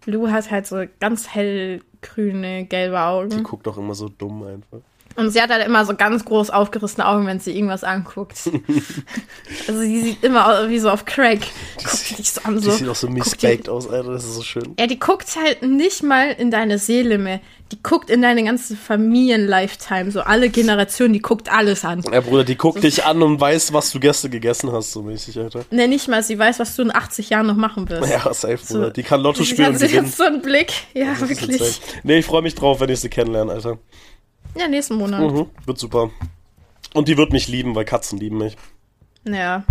[0.07, 3.31] Lu hat halt so ganz hellgrüne, gelbe Augen.
[3.31, 4.81] Die guckt doch immer so dumm einfach.
[5.17, 8.39] Und sie hat halt immer so ganz groß aufgerissene Augen, wenn sie irgendwas anguckt.
[9.69, 11.41] also sie sieht immer wie so auf Crack.
[11.81, 12.59] Die, guckt dich so an.
[12.59, 14.13] So, die sieht auch so misspaked aus, Alter.
[14.13, 14.75] Das ist so schön.
[14.79, 17.41] Ja, die guckt halt nicht mal in deine Seele mehr.
[17.73, 20.11] Die guckt in deine ganze Familien-Lifetime.
[20.11, 22.03] So alle Generationen, die guckt alles an.
[22.13, 22.83] Ja, Bruder, die guckt so.
[22.83, 25.65] dich an und weiß, was du gestern gegessen hast, so mäßig, Alter.
[25.71, 26.23] Ne, nicht mal.
[26.23, 28.11] Sie weiß, was du in 80 Jahren noch machen wirst.
[28.11, 28.87] Ja, safe, Bruder.
[28.87, 28.91] So.
[28.91, 29.77] Die kann Lotto spielen.
[29.77, 30.73] Sie hat so einen Blick.
[30.93, 31.81] Ja, wirklich.
[32.03, 33.79] Nee, ich freue mich drauf, wenn ich sie kennenlerne, Alter.
[34.55, 35.21] Ja, nächsten Monat.
[35.21, 36.11] Mhm, wird super.
[36.95, 38.57] Und die wird mich lieben, weil Katzen lieben mich.
[39.25, 39.65] Ja.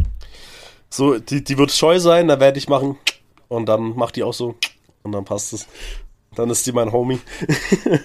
[0.90, 2.98] So, die, die wird scheu sein, da werde ich machen.
[3.48, 4.56] Und dann macht die auch so.
[5.04, 5.68] Und dann passt es.
[6.36, 7.20] Dann ist die mein Homie.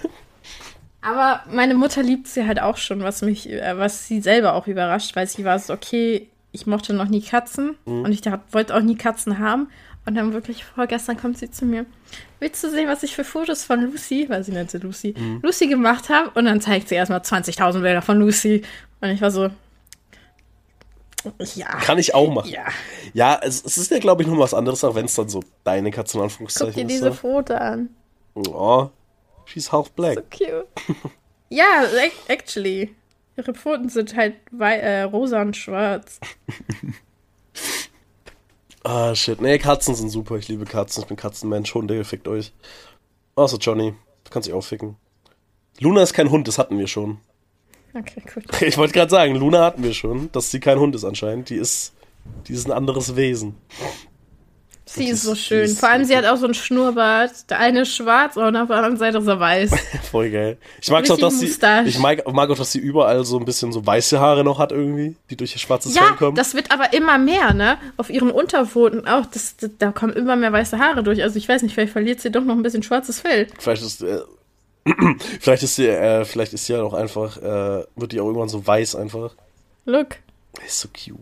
[1.01, 4.67] Aber meine Mutter liebt sie halt auch schon, was mich, äh, was sie selber auch
[4.67, 8.03] überrascht, weil sie war so, okay, ich mochte noch nie Katzen mhm.
[8.03, 9.69] und ich wollte auch nie Katzen haben.
[10.07, 11.85] Und dann wirklich vorgestern kommt sie zu mir.
[12.39, 15.41] Willst du sehen, was ich für Fotos von Lucy, weil sie nannte Lucy, mhm.
[15.43, 16.31] Lucy gemacht habe?
[16.33, 18.63] Und dann zeigt sie erstmal 20.000 Bilder von Lucy.
[19.01, 19.49] Und ich war so,
[21.55, 21.67] ja.
[21.79, 22.49] Kann ich auch machen.
[22.49, 22.67] Ja.
[23.13, 25.43] Ja, es, es ist ja, glaube ich, noch was anderes, auch wenn es dann so
[25.65, 27.89] deine Katze in Anführungszeichen Guck dir diese ist, Foto an.
[28.33, 28.89] Oh,
[29.43, 30.15] she's half black.
[30.15, 30.67] So cute.
[31.49, 31.83] ja,
[32.29, 32.95] actually.
[33.35, 36.21] Ihre Pfoten sind halt äh, rosa und schwarz.
[38.87, 39.41] Ah, shit.
[39.41, 40.37] Nee, Katzen sind super.
[40.37, 41.03] Ich liebe Katzen.
[41.03, 41.75] Ich bin Katzenmensch.
[41.75, 42.53] Hunde, fickt euch.
[43.35, 43.93] Außer Johnny.
[44.23, 44.95] Du kannst dich auch ficken.
[45.79, 47.17] Luna ist kein Hund, das hatten wir schon.
[47.93, 48.45] Okay, gut.
[48.61, 51.49] Ich wollte gerade sagen, Luna hatten wir schon, dass sie kein Hund ist anscheinend.
[51.49, 51.95] Die ist,
[52.47, 53.55] die ist ein anderes Wesen.
[54.89, 55.65] Sie ist so schön.
[55.65, 57.49] Ist Vor allem, sie hat auch so ein Schnurrbart.
[57.49, 59.71] Der eine ist schwarz und auf der anderen Seite ist er weiß.
[60.11, 60.57] Voll geil.
[60.81, 61.53] Ich mag auch, dass sie,
[61.85, 64.71] ich mag, mag, auch, dass sie überall so ein bisschen so weiße Haare noch hat
[64.71, 66.35] irgendwie, die durch ihr schwarzes ja, Fell kommen.
[66.35, 67.77] das wird aber immer mehr, ne?
[67.97, 69.25] Auf ihren Unterpfoten auch.
[69.25, 71.21] Das, das, da kommen immer mehr weiße Haare durch.
[71.21, 73.47] Also ich weiß nicht, vielleicht verliert sie doch noch ein bisschen schwarzes Fell.
[73.59, 74.21] Vielleicht ist, äh,
[75.41, 78.49] vielleicht ist sie, äh, vielleicht ist sie ja auch einfach, äh, wird die auch irgendwann
[78.49, 79.35] so weiß einfach.
[79.85, 80.15] Look.
[80.65, 81.19] Ist so cute.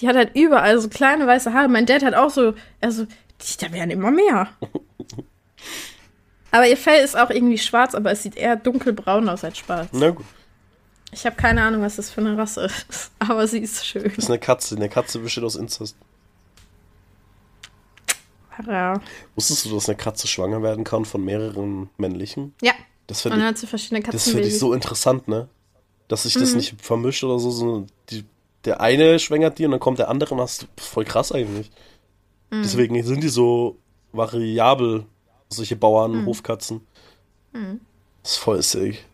[0.00, 1.68] Die hat halt überall so kleine weiße Haare.
[1.68, 3.06] Mein Dad hat auch so, also,
[3.60, 4.48] da werden immer mehr.
[6.50, 9.88] aber ihr Fell ist auch irgendwie schwarz, aber es sieht eher dunkelbraun aus als schwarz.
[9.92, 10.26] Na gut.
[11.12, 14.04] Ich habe keine Ahnung, was das für eine Rasse ist, aber sie ist schön.
[14.04, 14.76] Das ist eine Katze.
[14.76, 15.96] Eine Katze besteht aus Inzest.
[18.66, 19.00] Ja.
[19.34, 22.54] Wusstest du, dass eine Katze schwanger werden kann von mehreren männlichen?
[22.60, 22.72] Ja.
[23.06, 25.48] Das finde ich, verschiedene das find ich so interessant, ne?
[26.08, 26.58] Dass sich das mhm.
[26.58, 27.50] nicht vermischt oder so.
[27.50, 28.24] so die
[28.64, 31.70] der eine schwängert die und dann kommt der andere und hast voll krass eigentlich.
[32.50, 32.62] Mhm.
[32.62, 33.78] Deswegen sind die so
[34.12, 35.04] variabel,
[35.48, 36.26] solche Bauern, mhm.
[36.26, 36.86] Hofkatzen.
[37.52, 37.80] Mhm.
[38.22, 39.04] Das ist voll sick.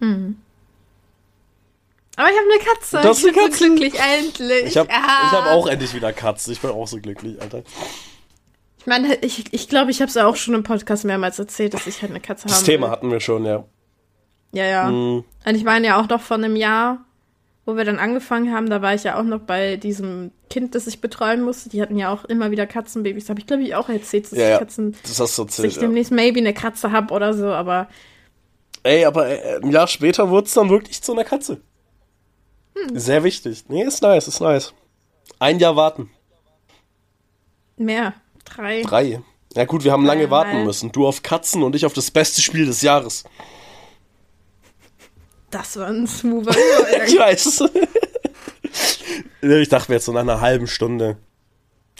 [0.00, 0.38] Mhm.
[2.16, 3.00] Aber ich habe eine Katze.
[3.02, 3.58] Das ich bin Katze.
[3.58, 4.64] so glücklich, endlich.
[4.64, 5.32] Ich habe ah.
[5.32, 6.50] hab auch endlich wieder Katze.
[6.50, 7.62] Ich bin auch so glücklich, Alter.
[8.78, 11.86] Ich meine, ich, ich glaube, ich habe es auch schon im Podcast mehrmals erzählt, dass
[11.86, 12.52] ich halt eine Katze habe.
[12.52, 12.92] Das Thema will.
[12.92, 13.64] hatten wir schon, ja.
[14.52, 14.90] Ja, ja.
[14.90, 15.24] Mhm.
[15.44, 17.04] Und ich meine ja auch noch von einem Jahr,
[17.66, 20.86] wo wir dann angefangen haben, da war ich ja auch noch bei diesem Kind, das
[20.86, 21.68] ich betreuen musste.
[21.68, 23.28] Die hatten ja auch immer wieder Katzenbabys.
[23.28, 25.74] Habe ich, glaube ich, auch erzählt, dass ja, ich Katzen, das hast du erzählt, dass
[25.74, 27.88] ich demnächst maybe eine Katze habe oder so, aber.
[28.84, 31.60] Ey, aber äh, ein Jahr später wurde es dann wirklich zu einer Katze.
[32.76, 32.96] Hm.
[32.96, 33.64] Sehr wichtig.
[33.68, 34.72] Nee, ist nice, ist nice.
[35.40, 36.08] Ein Jahr warten.
[37.76, 38.14] Mehr.
[38.44, 38.82] Drei.
[38.82, 39.22] Drei.
[39.56, 40.92] Ja gut, wir haben lange warten müssen.
[40.92, 43.24] Du auf Katzen und ich auf das beste Spiel des Jahres.
[45.50, 46.54] Das war ein smoother
[47.06, 47.64] Ich weiß.
[49.40, 51.16] ich dachte mir jetzt so nach einer halben Stunde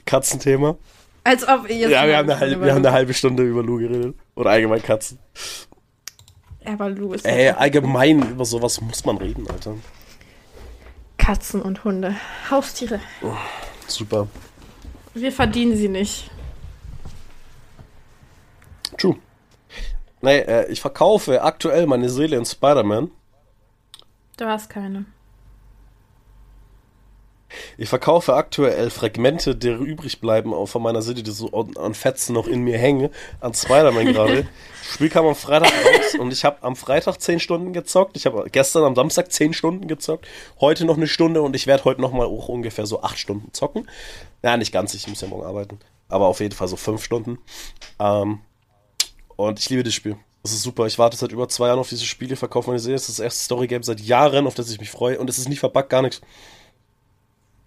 [0.04, 0.76] Katzenthema.
[1.24, 1.90] Als ob ihr jetzt.
[1.90, 4.14] Ja, wir haben, eine halbe, wir haben eine halbe Stunde über Lou geredet.
[4.36, 5.18] Oder allgemein Katzen.
[6.64, 7.26] Ja, aber Lou ist.
[7.26, 9.74] Ey, allgemein über sowas muss man reden, Alter.
[11.18, 12.14] Katzen und Hunde.
[12.50, 13.00] Haustiere.
[13.22, 13.32] Oh,
[13.88, 14.28] super.
[15.14, 16.30] Wir verdienen sie nicht.
[18.98, 19.16] True.
[20.20, 23.10] Nee, äh, ich verkaufe aktuell meine Seele in Spider-Man.
[24.36, 25.06] Du hast keine.
[27.78, 32.46] Ich verkaufe aktuell Fragmente, die übrig bleiben von meiner Seele, die so an Fetzen noch
[32.46, 34.46] in mir hängen, an Spider-Man gerade.
[34.82, 38.16] Spiel kam am Freitag raus und ich habe am Freitag 10 Stunden gezockt.
[38.16, 40.26] Ich habe gestern am Samstag 10 Stunden gezockt.
[40.60, 43.52] Heute noch eine Stunde und ich werde heute noch mal auch ungefähr so 8 Stunden
[43.52, 43.88] zocken.
[44.42, 45.78] Ja, nicht ganz, ich muss ja morgen arbeiten.
[46.08, 47.38] Aber auf jeden Fall so 5 Stunden.
[47.98, 48.40] Ähm,
[49.36, 50.16] und ich liebe das Spiel.
[50.46, 50.86] Das ist super.
[50.86, 52.94] Ich warte seit über zwei Jahren auf diese Spiele, verkaufe meine Serie.
[52.94, 55.18] Das ist das erste Story-Game seit Jahren, auf das ich mich freue.
[55.18, 56.20] Und es ist nicht verbuggt, gar nichts.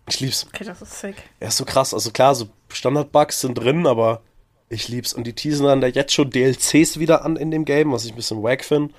[0.07, 0.47] Ich lieb's.
[0.47, 1.15] Okay, das ist sick.
[1.41, 1.93] Er ist so krass.
[1.93, 4.21] Also klar, so Standard-Bugs sind drin, aber
[4.69, 5.11] ich lieb's.
[5.11, 8.13] Und die teasen dann da jetzt schon DLCs wieder an in dem Game, was ich
[8.13, 8.93] ein bisschen wack finde.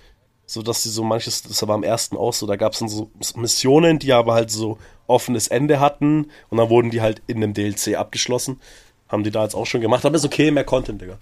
[0.44, 3.10] So dass sie so manches, das war am ersten auch so, da gab's dann so
[3.34, 6.30] Missionen, die aber halt so offenes Ende hatten.
[6.50, 8.60] Und dann wurden die halt in einem DLC abgeschlossen.
[9.10, 10.04] Haben die da jetzt auch schon gemacht.
[10.04, 11.18] Aber ist okay, mehr Content, Digga.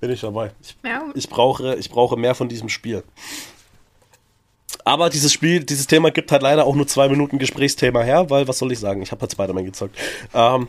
[0.00, 0.52] Bin ich dabei.
[0.62, 1.04] Ich, ja.
[1.14, 3.02] ich, brauche, ich brauche mehr von diesem Spiel.
[4.84, 8.46] Aber dieses Spiel, dieses Thema gibt halt leider auch nur zwei Minuten Gesprächsthema her, weil,
[8.48, 9.02] was soll ich sagen?
[9.02, 9.98] Ich habe halt Spider-Man gezockt.
[10.32, 10.68] Ähm,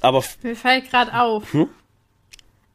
[0.00, 0.24] aber.
[0.42, 1.52] Mir fällt gerade auf.
[1.52, 1.68] Hm?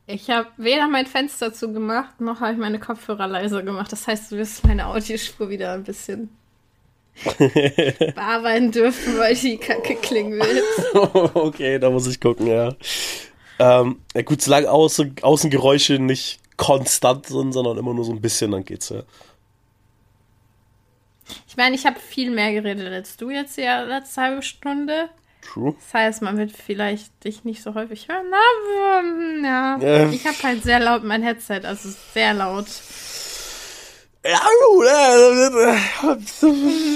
[0.05, 3.91] Ich habe weder mein Fenster zugemacht, noch habe ich meine Kopfhörer leiser gemacht.
[3.91, 6.29] Das heißt, du wirst meine Audiospur wieder ein bisschen
[8.15, 10.63] bearbeiten dürfen, weil die Kacke klingen will.
[11.33, 12.73] okay, da muss ich gucken, ja.
[13.59, 18.51] Ähm, ja gut, solange Außen, Außengeräusche nicht konstant sind, sondern immer nur so ein bisschen,
[18.51, 19.03] dann geht's ja.
[21.47, 25.09] Ich meine, ich habe viel mehr geredet als du jetzt die letzte halbe Stunde.
[25.41, 25.75] True.
[25.79, 28.27] Das heißt, man wird vielleicht dich nicht so häufig hören.
[28.27, 29.77] Aber, ja.
[29.79, 30.09] ja.
[30.09, 32.67] Ich habe halt sehr laut mein Headset, also sehr laut.
[34.27, 34.85] Ja, gut.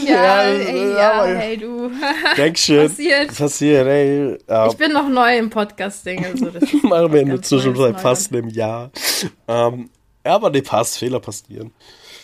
[0.05, 1.89] Ja, ey, ja, hey, du.
[2.35, 2.89] Dankeschön.
[2.89, 3.37] Passiert.
[3.37, 4.37] Passiert, ey.
[4.49, 4.67] Ja.
[4.67, 6.25] Ich bin noch neu im Podcasting.
[6.25, 6.45] Also
[6.83, 8.91] Machen wir in der Zwischenzeit fast einem Jahr.
[9.47, 9.89] Ähm,
[10.25, 10.97] ja, aber nee, passt.
[10.97, 11.71] Fehler passieren.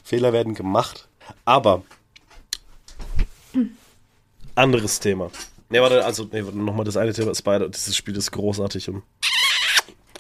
[0.04, 1.08] Fehler werden gemacht.
[1.46, 1.84] Aber
[4.56, 5.32] anderes Thema.
[5.70, 7.34] Ne, warte, also nee, nochmal das eine Thema.
[7.34, 9.04] Spider, dieses Spiel ist großartig und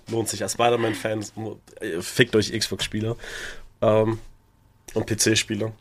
[0.09, 1.33] lohnt sich als Spider-Man-Fans.
[1.81, 3.17] Äh, fickt euch Xbox-Spieler.
[3.81, 4.19] Ähm,
[4.93, 5.71] und PC-Spieler.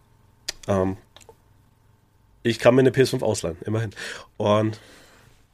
[0.68, 0.96] Ähm,
[2.42, 3.90] ich kann mir eine PS5 ausleihen, immerhin.
[4.36, 4.78] Und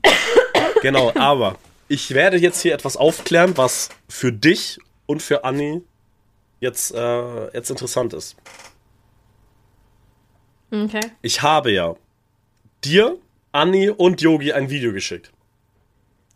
[0.83, 1.57] genau, aber
[1.89, 5.83] ich werde jetzt hier etwas aufklären, was für dich und für Anni
[6.61, 8.37] jetzt, äh, jetzt interessant ist.
[10.71, 11.01] Okay.
[11.21, 11.95] Ich habe ja
[12.85, 13.19] dir,
[13.53, 15.31] Anni und Yogi ein Video geschickt.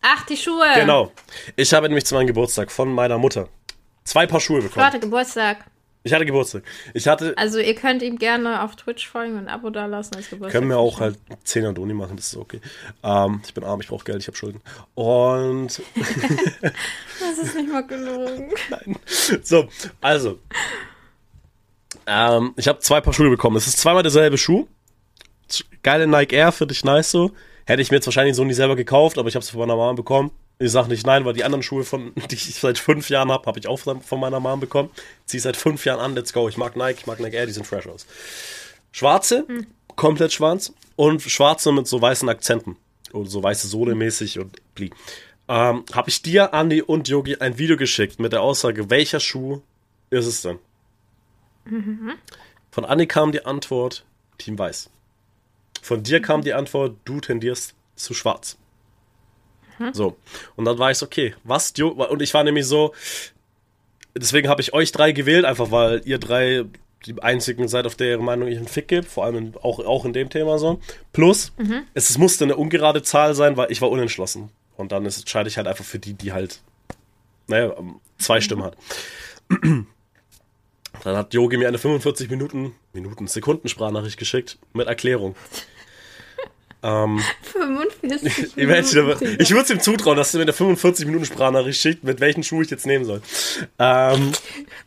[0.03, 0.67] Ach, die Schuhe.
[0.75, 1.11] Genau.
[1.57, 3.49] Ich habe nämlich zu meinem Geburtstag von meiner Mutter
[4.05, 4.85] zwei Paar Schuhe bekommen.
[4.85, 5.65] Warte, Geburtstag.
[6.07, 6.63] Ich hatte Geburtstag.
[6.95, 7.35] Ich hatte.
[7.37, 10.53] Also ihr könnt ihm gerne auf Twitch folgen und ein Abo da lassen als Geburtstag.
[10.53, 12.61] Können wir auch halt 10 Doni machen, das ist okay.
[13.03, 14.61] Ähm, ich bin arm, ich brauche Geld, ich habe Schulden.
[14.95, 15.83] Und.
[17.21, 18.53] das ist nicht mal gelogen.
[18.71, 18.97] Nein.
[19.43, 19.67] So,
[20.01, 20.39] also.
[22.07, 23.57] Ähm, ich habe zwei Paar Schuhe bekommen.
[23.57, 24.69] Es ist zweimal derselbe Schuh.
[25.83, 27.33] Geile Nike Air, finde ich nice so.
[27.65, 29.75] Hätte ich mir jetzt wahrscheinlich so nie selber gekauft, aber ich habe es von meiner
[29.75, 30.31] Mama bekommen.
[30.59, 33.47] Ich sage nicht nein, weil die anderen Schuhe, von, die ich seit fünf Jahren habe,
[33.47, 34.91] habe ich auch von meiner Mom bekommen.
[35.27, 36.49] Zieh seit fünf Jahren an, let's go.
[36.49, 38.07] Ich mag Nike, ich mag Nike Air, die sind fresh aus.
[38.93, 39.67] Schwarze, hm.
[39.95, 42.77] komplett schwarz und schwarze mit so weißen Akzenten.
[43.13, 44.91] Oder so weiße Sohle mäßig und blie.
[45.49, 49.61] Ähm, habe ich dir, Andy und Yogi ein Video geschickt mit der Aussage, welcher Schuh
[50.11, 50.59] ist es denn?
[51.67, 52.15] Mhm.
[52.71, 54.05] Von Andy kam die Antwort,
[54.39, 54.91] Team Weiß.
[55.83, 58.57] Von dir kam die Antwort, du tendierst zu schwarz.
[59.79, 59.95] Mhm.
[59.95, 60.17] So.
[60.57, 62.93] Und dann war ich so, okay, was, und ich war nämlich so,
[64.15, 66.65] deswegen habe ich euch drei gewählt, einfach weil ihr drei
[67.05, 69.79] die einzigen seid, auf der ihre Meinung ich einen Fick gebe, vor allem in, auch,
[69.79, 70.81] auch in dem Thema so.
[71.13, 71.83] Plus, mhm.
[71.95, 74.51] es, es musste eine ungerade Zahl sein, weil ich war unentschlossen.
[74.77, 76.61] Und dann entscheide ich halt einfach für die, die halt
[77.47, 77.75] naja,
[78.19, 78.77] zwei Stimmen hat.
[81.05, 85.37] Dann hat Yogi mir eine 45 Minuten, Minuten, Sekunden Sprachnachricht geschickt mit Erklärung.
[86.87, 89.37] Ähm, 45 Minuten.
[89.41, 92.45] Ich würde es ihm zutrauen, dass er mir eine 45 Minuten Sprachnachricht schickt, mit welchen
[92.45, 93.23] Schuh ich jetzt nehmen soll.
[93.79, 94.33] Ähm,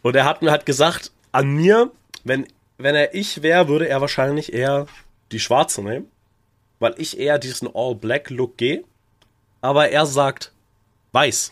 [0.01, 1.91] und er hat mir halt gesagt, an mir,
[2.23, 2.47] wenn,
[2.77, 4.87] wenn er ich wäre, würde er wahrscheinlich eher
[5.33, 6.09] die schwarze nehmen,
[6.79, 8.83] weil ich eher diesen All-Black-Look gehe.
[9.61, 10.53] Aber er sagt
[11.11, 11.51] weiß.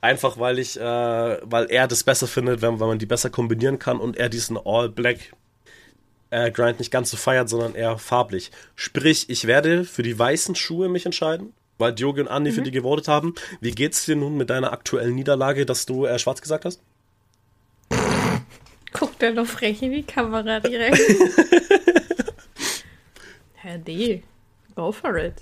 [0.00, 3.78] Einfach weil ich, äh, weil er das besser findet, wenn, wenn man die besser kombinieren
[3.78, 5.18] kann und er diesen All-Black
[6.32, 8.50] äh, Grind nicht ganz so feiert, sondern eher farblich.
[8.74, 12.54] Sprich, ich werde für die weißen Schuhe mich entscheiden, weil Diogo und Andi mhm.
[12.54, 13.34] für die gewotet haben.
[13.60, 16.80] Wie geht's dir nun mit deiner aktuellen Niederlage, dass du äh, schwarz gesagt hast?
[18.92, 20.98] Guckt er doch frech in die Kamera direkt.
[23.54, 24.22] Herr D,
[24.74, 25.34] go for it.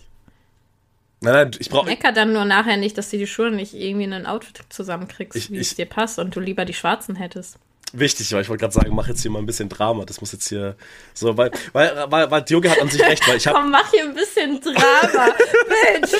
[1.22, 1.86] Nein, nein, ich brauche.
[1.86, 5.36] Mecker dann nur nachher nicht, dass du die Schuhe nicht irgendwie in ein Outfit zusammenkriegst,
[5.36, 7.58] ich, wie ich, es dir passt und du lieber die schwarzen hättest.
[7.92, 10.04] Wichtig, weil ich wollte gerade sagen, mach jetzt hier mal ein bisschen Drama.
[10.04, 10.76] Das muss jetzt hier
[11.12, 13.58] so, weil, weil, weil, weil Dioge hat an sich recht, weil ich habe.
[13.58, 15.34] Komm, mach hier ein bisschen Drama,
[15.92, 16.12] Mensch.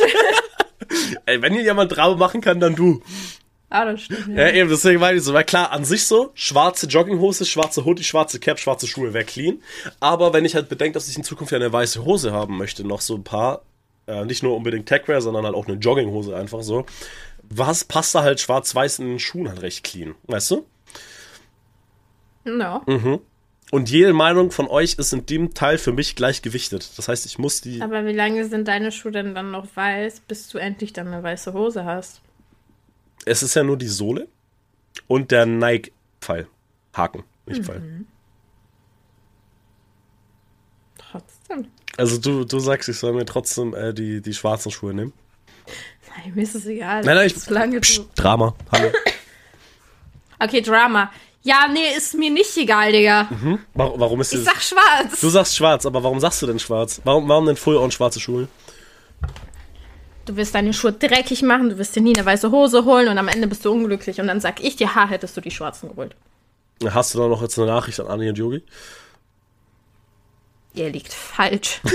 [1.27, 3.03] Ey, wenn hier jemand Drama machen kann, dann du.
[3.69, 4.37] Ah, das stimmt.
[4.37, 7.85] Ja, ja eben, deswegen meine ich so, weil klar, an sich so, schwarze Jogginghose, schwarze
[7.85, 9.63] Hoodie, schwarze Cap, schwarze Schuhe wäre clean.
[10.01, 12.85] Aber wenn ich halt bedenke, dass ich in Zukunft ja eine weiße Hose haben möchte,
[12.85, 13.63] noch so ein paar,
[14.09, 16.85] äh, nicht nur unbedingt Techwear, sondern halt auch eine Jogginghose einfach so.
[17.45, 20.67] Was passt da halt schwarz-weiß in den Schuhen halt recht clean, weißt du?
[22.45, 22.83] Ja.
[22.87, 23.21] Mhm.
[23.71, 26.91] Und jede Meinung von euch ist in dem Teil für mich gleich gewichtet.
[26.97, 27.81] Das heißt, ich muss die.
[27.81, 31.23] Aber wie lange sind deine Schuhe denn dann noch weiß, bis du endlich dann eine
[31.23, 32.21] weiße Hose hast?
[33.27, 34.27] Es ist ja nur die Sohle
[35.07, 36.49] und der Nike-Pfeil.
[36.95, 37.81] Haken, nicht Pfeil.
[37.81, 38.07] Mhm.
[40.99, 41.67] Trotzdem.
[41.97, 45.13] Also du, du sagst, ich soll mir trotzdem äh, die, die schwarzen Schuhe nehmen?
[46.17, 47.03] Nein, mir ist es egal.
[47.05, 47.81] Nein, nein, ich.
[47.81, 48.55] Psst, Drama.
[48.73, 48.91] Hallo.
[50.41, 51.13] okay, Drama.
[51.43, 53.29] Ja, nee, ist mir nicht egal, Digga.
[53.31, 53.59] Mhm.
[53.75, 55.21] Warum, warum ist Ich sag schwarz.
[55.21, 57.01] Du sagst schwarz, aber warum sagst du denn schwarz?
[57.05, 58.49] Warum, warum denn Full-on schwarze Schuhe?
[60.27, 63.17] Du wirst deine Schuhe dreckig machen, du wirst dir nie eine weiße Hose holen und
[63.17, 65.89] am Ende bist du unglücklich und dann sag ich dir, ha, hättest du die schwarzen
[65.89, 66.15] geholt.
[66.89, 68.63] Hast du da noch jetzt eine Nachricht an Anni und Yogi?
[70.75, 71.81] Ihr liegt falsch.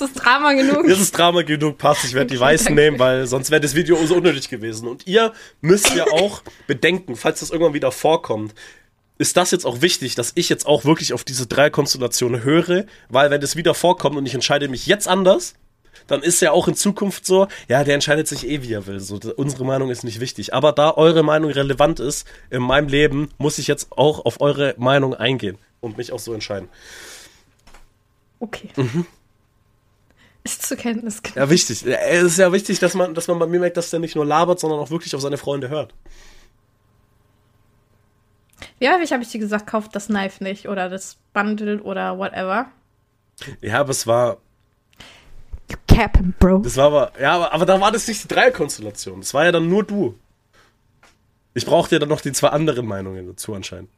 [0.00, 0.86] ist das Drama genug?
[0.88, 2.04] Das ist Drama genug, passt.
[2.04, 4.88] Ich werde die Weißen nehmen, weil sonst wäre das Video so unnötig gewesen.
[4.88, 8.54] Und ihr müsst ja auch bedenken, falls das irgendwann wieder vorkommt,
[9.18, 12.86] ist das jetzt auch wichtig, dass ich jetzt auch wirklich auf diese drei Konstellationen höre,
[13.08, 15.54] weil wenn das wieder vorkommt und ich entscheide mich jetzt anders,
[16.08, 18.98] dann ist ja auch in Zukunft so, ja, der entscheidet sich eh, wie er will.
[18.98, 20.52] So, unsere Meinung ist nicht wichtig.
[20.52, 24.74] Aber da eure Meinung relevant ist in meinem Leben, muss ich jetzt auch auf eure
[24.76, 26.68] Meinung eingehen und mich auch so entscheiden.
[28.40, 28.70] Okay.
[28.76, 29.06] Mhm.
[30.44, 31.48] Ist zur Kenntnis genommen.
[31.48, 31.86] Ja, wichtig.
[31.86, 34.26] Es ist ja wichtig, dass man, dass man bei mir merkt, dass der nicht nur
[34.26, 35.94] labert, sondern auch wirklich auf seine Freunde hört.
[38.78, 42.66] Wie häufig habe ich dir gesagt, kauft das Knife nicht oder das Bundle oder whatever?
[43.62, 44.36] Ja, aber es war.
[45.70, 46.58] You capping, bro.
[46.58, 47.12] Das war aber.
[47.18, 49.20] Ja, aber, aber da war das nicht die Dreierkonstellation.
[49.20, 50.18] Das war ja dann nur du.
[51.54, 53.88] Ich brauchte ja dann noch die zwei anderen Meinungen dazu anscheinend.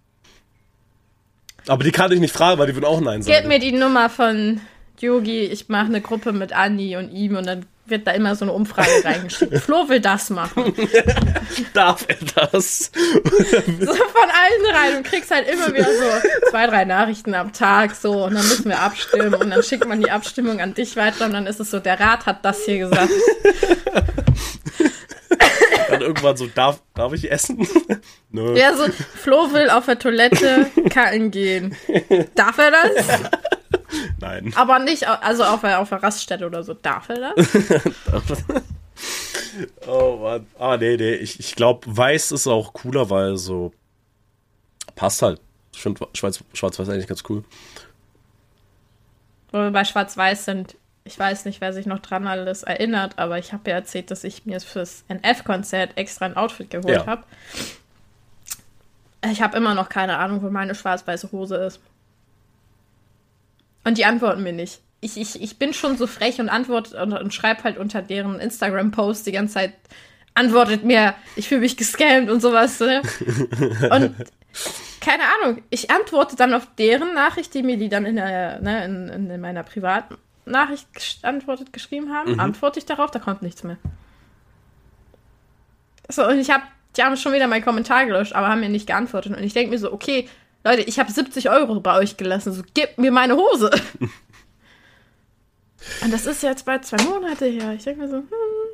[1.66, 3.36] Aber die kann ich nicht fragen, weil die würden auch Nein sagen.
[3.36, 4.60] Gib mir die Nummer von
[5.02, 5.42] Yogi.
[5.42, 8.52] Ich mache eine Gruppe mit Anni und ihm und dann wird da immer so eine
[8.52, 9.58] Umfrage reingeschickt.
[9.62, 10.74] Flo will das machen.
[11.72, 12.16] Darf er
[12.50, 12.90] das?
[12.92, 17.94] so von allen rein und kriegst halt immer wieder so zwei, drei Nachrichten am Tag
[17.94, 21.26] so und dann müssen wir abstimmen und dann schickt man die Abstimmung an dich weiter
[21.26, 23.10] und dann ist es so, der Rat hat das hier gesagt.
[25.88, 27.64] Dann irgendwann so, darf, darf ich essen?
[28.30, 28.58] Nö.
[28.58, 31.76] Ja, so, Flo will auf der Toilette kacken gehen.
[32.34, 33.06] Darf er das?
[34.20, 34.52] Nein.
[34.56, 36.74] Aber nicht, also auf der, auf der Raststätte oder so.
[36.74, 38.44] Darf er das?
[39.86, 40.46] oh Mann.
[40.58, 41.14] Ah, nee, nee.
[41.14, 43.72] Ich, ich glaube, weiß ist auch cooler, weil so
[44.94, 45.40] passt halt.
[45.72, 47.44] Ich finde Schwarz-Weiß eigentlich ganz cool.
[49.52, 53.38] Wo wir bei Schwarz-Weiß sind, ich weiß nicht, wer sich noch dran alles erinnert, aber
[53.38, 57.06] ich habe ja erzählt, dass ich mir fürs NF-Konzert extra ein Outfit geholt ja.
[57.06, 57.24] habe.
[59.30, 61.80] Ich habe immer noch keine Ahnung, wo meine schwarz-weiße Hose ist.
[63.86, 64.80] Und die antworten mir nicht.
[65.00, 68.40] Ich, ich, ich bin schon so frech und antworte und, und schreibe halt unter deren
[68.40, 69.74] Instagram-Post die ganze Zeit,
[70.34, 72.80] antwortet mir, ich fühle mich gescammt und sowas.
[72.80, 73.00] Ne?
[73.90, 74.16] Und
[75.00, 78.84] keine Ahnung, ich antworte dann auf deren Nachricht, die mir die dann in, der, ne,
[78.84, 80.88] in, in meiner Privatnachricht
[81.22, 82.40] antwortet geschrieben haben, mhm.
[82.40, 83.76] antworte ich darauf, da kommt nichts mehr.
[86.08, 86.64] So, und ich habe,
[86.96, 89.36] die haben schon wieder meinen Kommentar gelöscht, aber haben mir nicht geantwortet.
[89.36, 90.28] Und ich denke mir so, okay,
[90.66, 92.52] Leute, ich habe 70 Euro bei euch gelassen.
[92.52, 93.70] So, gib mir meine Hose.
[96.02, 97.72] Und das ist jetzt bald zwei Monate her.
[97.74, 98.26] Ich denke mir so, hm,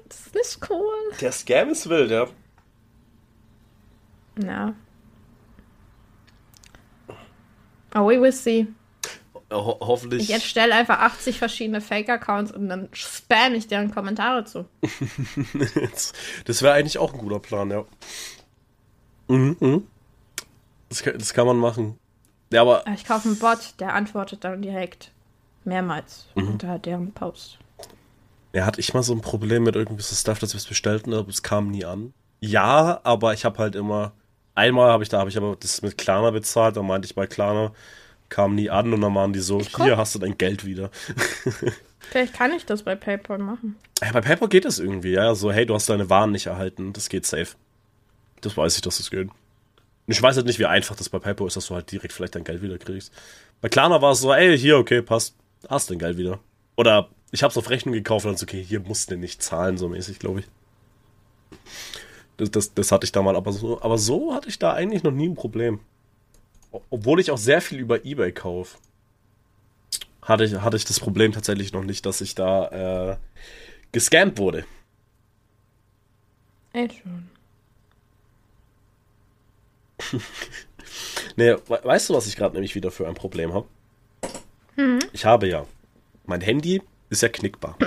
[0.09, 0.95] das ist nicht cool.
[1.21, 2.27] Der Scam ist wild, ja.
[4.43, 4.73] Ja.
[7.95, 8.67] Oh, we will see.
[9.51, 10.23] Ho hoffentlich.
[10.23, 14.65] Ich erstelle einfach 80 verschiedene Fake-Accounts und dann spam ich deren Kommentare zu.
[16.47, 17.85] das wäre eigentlich auch ein guter Plan, ja.
[19.29, 19.87] Mhm, mhm.
[20.93, 21.99] Das, kann, das kann man machen.
[22.53, 22.85] Ja, aber.
[22.95, 25.11] Ich kaufe einen Bot, der antwortet dann direkt
[25.65, 26.49] mehrmals mhm.
[26.49, 27.59] unter deren Post.
[28.53, 31.15] Ja, hatte ich mal so ein Problem mit irgendwie so Stuff, dass wir es bestellten,
[31.15, 32.13] aber es kam nie an.
[32.41, 34.13] Ja, aber ich habe halt immer.
[34.55, 37.27] Einmal habe ich da, habe ich aber das mit Klarna bezahlt, da meinte ich bei
[37.27, 37.73] Klarna,
[38.29, 40.91] kam nie an und dann waren die so, hier hast du dein Geld wieder.
[42.11, 43.77] Vielleicht kann ich das bei PayPal machen.
[44.03, 45.35] Ja, bei PayPal geht das irgendwie, ja.
[45.35, 47.57] So, hey, du hast deine Waren nicht erhalten, das geht safe.
[48.43, 49.31] Das weiß ich, dass das geht.
[50.07, 52.35] Ich weiß halt nicht, wie einfach das bei PayPal ist, dass du halt direkt vielleicht
[52.35, 53.13] dein Geld wieder kriegst.
[53.61, 55.37] Bei Klarna war es so, ey, hier, okay, passt,
[55.69, 56.41] hast dein Geld wieder.
[56.77, 59.89] Oder ich hab's auf Rechnung gekauft und so, okay, hier musst du nicht zahlen, so
[59.89, 60.47] mäßig, glaube ich.
[62.37, 65.03] Das, das, das hatte ich da mal, aber so, aber so hatte ich da eigentlich
[65.03, 65.81] noch nie ein Problem.
[66.91, 68.79] Obwohl ich auch sehr viel über Ebay kaufe,
[70.23, 73.17] hatte ich, hatte ich das Problem tatsächlich noch nicht, dass ich da äh,
[73.93, 74.65] gescampt wurde.
[76.73, 77.29] Echt schon.
[81.37, 83.67] nee, weißt du, was ich gerade nämlich wieder für ein Problem habe?
[84.77, 85.01] Mhm.
[85.13, 85.67] Ich habe ja,
[86.25, 87.77] mein Handy ist ja knickbar.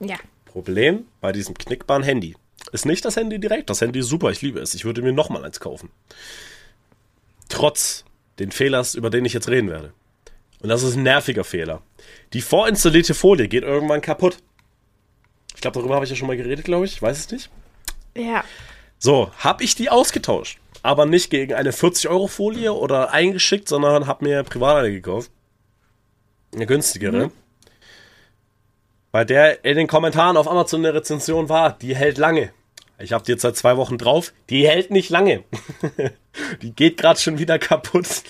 [0.00, 0.16] Ja.
[0.46, 2.36] Problem bei diesem knickbaren Handy
[2.72, 3.70] ist nicht das Handy direkt.
[3.70, 4.74] Das Handy ist super, ich liebe es.
[4.74, 5.88] Ich würde mir nochmal eins kaufen.
[7.48, 8.04] Trotz
[8.38, 9.92] den Fehlers, über den ich jetzt reden werde.
[10.60, 11.82] Und das ist ein nerviger Fehler.
[12.32, 14.38] Die vorinstallierte Folie geht irgendwann kaputt.
[15.54, 16.94] Ich glaube, darüber habe ich ja schon mal geredet, glaube ich.
[16.94, 17.50] Ich weiß es nicht.
[18.16, 18.44] Ja.
[18.98, 20.58] So, habe ich die ausgetauscht.
[20.84, 25.30] Aber nicht gegen eine 40-Euro-Folie oder eingeschickt, sondern habe mir privat eine gekauft.
[26.54, 27.26] Eine günstigere.
[27.28, 27.32] Mhm.
[29.10, 32.52] Bei der in den Kommentaren auf Amazon eine Rezension war, die hält lange.
[32.98, 34.34] Ich habe die jetzt seit zwei Wochen drauf.
[34.50, 35.44] Die hält nicht lange.
[36.62, 38.22] die geht gerade schon wieder kaputt.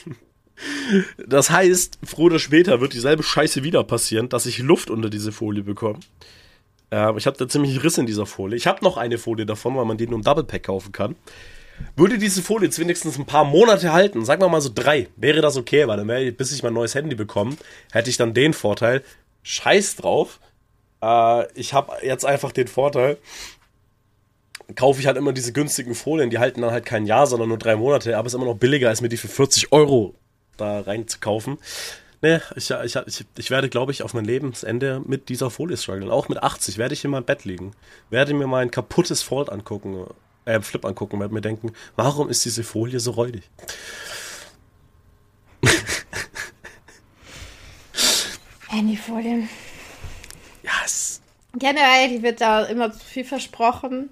[1.26, 5.32] Das heißt, früher oder später wird dieselbe Scheiße wieder passieren, dass ich Luft unter diese
[5.32, 5.98] Folie bekomme.
[6.92, 8.57] Äh, ich habe da ziemlich Riss in dieser Folie.
[8.57, 11.16] Ich habe noch eine Folie davon, weil man die nur im Double Pack kaufen kann.
[11.97, 15.41] Würde diese Folie jetzt wenigstens ein paar Monate halten, sagen wir mal so drei, wäre
[15.41, 17.57] das okay, weil dann wäre, bis ich mein neues Handy bekomme,
[17.93, 19.03] hätte ich dann den Vorteil,
[19.43, 20.41] scheiß drauf,
[21.03, 23.18] äh, ich habe jetzt einfach den Vorteil,
[24.75, 27.59] kaufe ich halt immer diese günstigen Folien, die halten dann halt kein Jahr, sondern nur
[27.59, 30.14] drei Monate, aber ist immer noch billiger, als mir die für 40 Euro
[30.57, 31.59] da rein zu kaufen.
[32.22, 36.11] Nee, ich, ich, ich, ich werde, glaube ich, auf mein Lebensende mit dieser Folie strugglen.
[36.11, 37.72] Auch mit 80 werde ich in meinem Bett liegen.
[38.09, 40.07] Werde mir mein kaputtes Fold angucken,
[40.45, 43.51] äh, Flip angucken, werde mir denken, warum ist diese Folie so räudig?
[48.68, 49.49] Handyfolien.
[50.62, 51.20] Ja, es.
[51.57, 54.11] Generell, die wird da immer zu viel versprochen.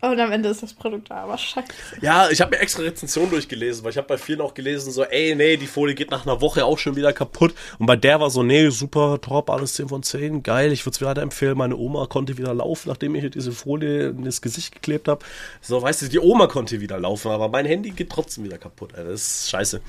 [0.00, 1.66] Und am Ende ist das Produkt aber scheiße.
[2.00, 5.02] Ja, ich habe mir extra Rezensionen durchgelesen, weil ich habe bei vielen auch gelesen, so,
[5.02, 7.52] ey, nee, die Folie geht nach einer Woche auch schon wieder kaputt.
[7.80, 10.94] Und bei der war so, nee, super, top, alles 10 von 10, geil, ich würde
[10.94, 11.58] es wieder empfehlen.
[11.58, 15.24] Meine Oma konnte wieder laufen, nachdem ich diese Folie in das Gesicht geklebt habe.
[15.60, 18.92] So, weißt du, die Oma konnte wieder laufen, aber mein Handy geht trotzdem wieder kaputt.
[18.96, 19.80] Ey, das ist scheiße.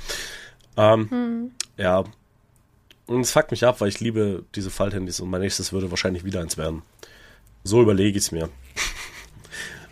[0.76, 1.51] Ähm, hm.
[1.78, 2.03] Ja.
[3.05, 6.24] Und es fuckt mich ab, weil ich liebe diese Falthandys und mein nächstes würde wahrscheinlich
[6.24, 6.82] wieder eins werden.
[7.64, 8.49] So überlege ich es mir.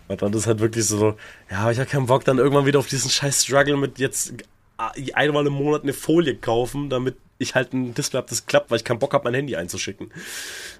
[0.07, 1.17] Und dann ist halt wirklich so,
[1.49, 4.33] ja, ich habe keinen Bock dann irgendwann wieder auf diesen scheiß Struggle mit jetzt
[5.13, 8.77] einmal im Monat eine Folie kaufen, damit ich halt ein Display habe, das klappt, weil
[8.77, 10.11] ich keinen Bock habe, mein Handy einzuschicken.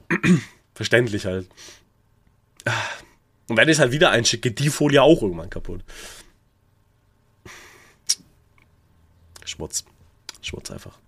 [0.75, 1.47] Verständlich halt.
[3.47, 5.83] Und wenn ich es halt wieder einschicke, geht die Folie auch irgendwann kaputt.
[9.45, 9.85] Schmutz.
[10.41, 10.99] Schmutz einfach.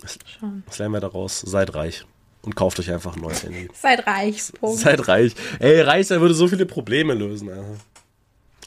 [0.00, 0.18] Was,
[0.66, 1.40] was lernen wir daraus?
[1.40, 2.04] Seid reich
[2.42, 3.68] und kauft euch einfach ein neues Handy.
[3.74, 4.52] Seid reich.
[4.58, 4.80] Punkt.
[4.80, 5.34] Seid reich.
[5.58, 7.50] Ey, reich sein würde so viele Probleme lösen.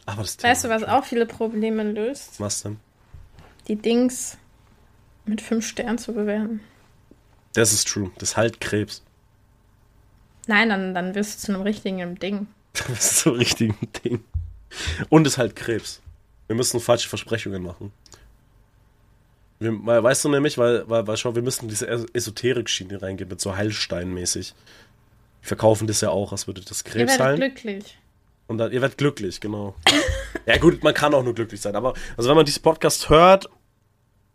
[0.05, 2.39] Aber das weißt du, was auch viele Probleme löst?
[2.39, 2.79] Was denn?
[3.67, 4.37] Die Dings
[5.25, 6.61] mit fünf Sternen zu bewerten.
[7.53, 8.11] Das ist true.
[8.17, 9.03] Das halt Krebs.
[10.47, 12.47] Nein, dann, dann wirst du zu einem richtigen Ding.
[12.73, 14.23] Dann wirst du zu einem richtigen Ding.
[15.09, 16.01] Und es halt Krebs.
[16.47, 17.91] Wir müssen falsche Versprechungen machen.
[19.61, 23.55] Wir, weißt du nämlich, weil, weil, weil schau, wir müssen diese Esoterik-Schiene reingehen, mit so
[23.55, 24.55] Heilstein-mäßig.
[25.41, 27.37] Wir verkaufen das ja auch, als würde das Krebs heilen.
[27.37, 27.97] Ihr werdet glücklich.
[28.47, 29.75] Und dann, ihr werdet glücklich, genau.
[30.47, 33.49] ja gut, man kann auch nur glücklich sein, aber also wenn man diesen Podcast hört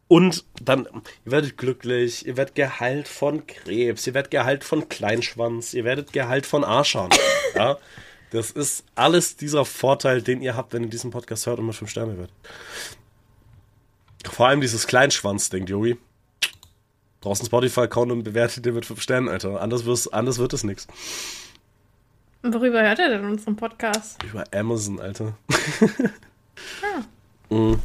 [0.06, 0.86] und dann,
[1.24, 6.12] ihr werdet glücklich, ihr werdet geheilt von Krebs, ihr werdet geheilt von Kleinschwanz, ihr werdet
[6.12, 7.10] geheilt von Arschern.
[7.56, 7.78] ja,
[8.30, 11.74] das ist alles dieser Vorteil, den ihr habt, wenn ihr diesen Podcast hört und mit
[11.74, 12.34] 5 Sterne werdet.
[14.30, 15.96] Vor allem dieses Kleinschwanz-Ding, Joey.
[17.20, 19.60] Brauchst einen Spotify-Account und bewertet den mit 5 Sternen, Alter.
[19.60, 20.86] Anders, anders wird es nichts.
[22.42, 24.22] Worüber hört er denn unseren Podcast?
[24.22, 25.36] Über Amazon, Alter.
[26.82, 27.02] ah.
[27.54, 27.80] mhm.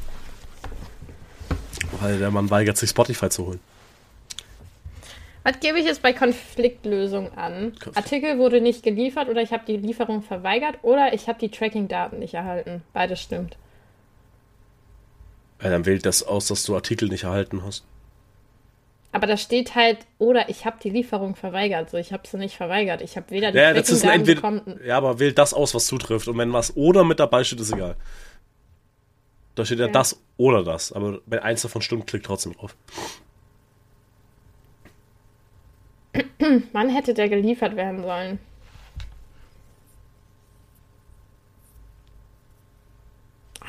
[1.99, 3.59] Weil der Mann weigert sich Spotify zu holen.
[5.43, 7.71] Was gebe ich jetzt bei Konfliktlösung an?
[7.71, 7.97] Konflikt.
[7.97, 12.19] Artikel wurde nicht geliefert oder ich habe die Lieferung verweigert oder ich habe die Tracking-Daten
[12.19, 12.83] nicht erhalten.
[12.93, 13.57] Beides stimmt.
[15.61, 17.85] Ja, dann wählt das aus, dass du Artikel nicht erhalten hast.
[19.13, 21.89] Aber da steht halt, oder ich habe die Lieferung verweigert.
[21.89, 23.01] So, ich habe sie nicht verweigert.
[23.01, 24.79] Ich habe weder die ja, das ist ein entweder, bekommen.
[24.85, 26.29] Ja, aber wählt das aus, was zutrifft.
[26.29, 27.97] Und wenn was oder mit dabei steht, ist egal.
[29.55, 30.93] Da steht ja, ja das oder das.
[30.93, 32.75] Aber wenn eins davon stimmt, klickt trotzdem drauf.
[36.71, 38.39] Wann hätte der geliefert werden sollen?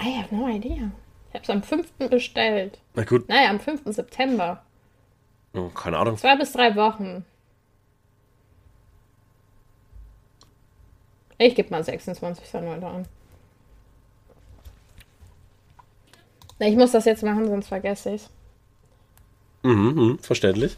[0.01, 0.93] I have no idea.
[1.33, 1.93] Ich habe es am 5.
[2.11, 2.79] bestellt.
[2.95, 3.27] Na gut.
[3.29, 3.83] Naja, am 5.
[3.87, 4.63] September.
[5.55, 6.19] Oh, keine Ahnung.
[6.19, 7.25] Zwei bis drei Wochen.
[11.39, 12.85] Ich gebe mal 26.09.
[12.85, 13.07] an.
[16.59, 18.31] Ich muss das jetzt machen, sonst vergesse ich es.
[19.63, 20.77] Mhm, mh, verständlich.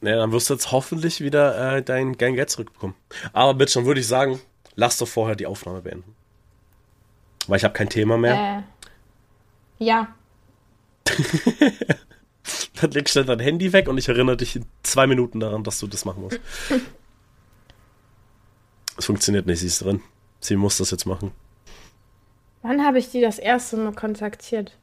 [0.00, 2.96] Naja, dann wirst du jetzt hoffentlich wieder äh, dein, Geld zurückbekommen.
[3.32, 4.40] Aber bitte, dann würde ich sagen,
[4.74, 6.14] lass doch vorher die Aufnahme beenden.
[7.46, 8.58] Weil ich habe kein Thema mehr.
[8.58, 8.62] Äh,
[9.78, 10.14] ja.
[12.80, 15.78] dann legst du dein Handy weg und ich erinnere dich in zwei Minuten daran, dass
[15.78, 16.40] du das machen musst.
[18.98, 20.00] Es funktioniert nicht, sie ist drin.
[20.40, 21.32] Sie muss das jetzt machen.
[22.62, 24.76] Wann habe ich die das erste Mal kontaktiert?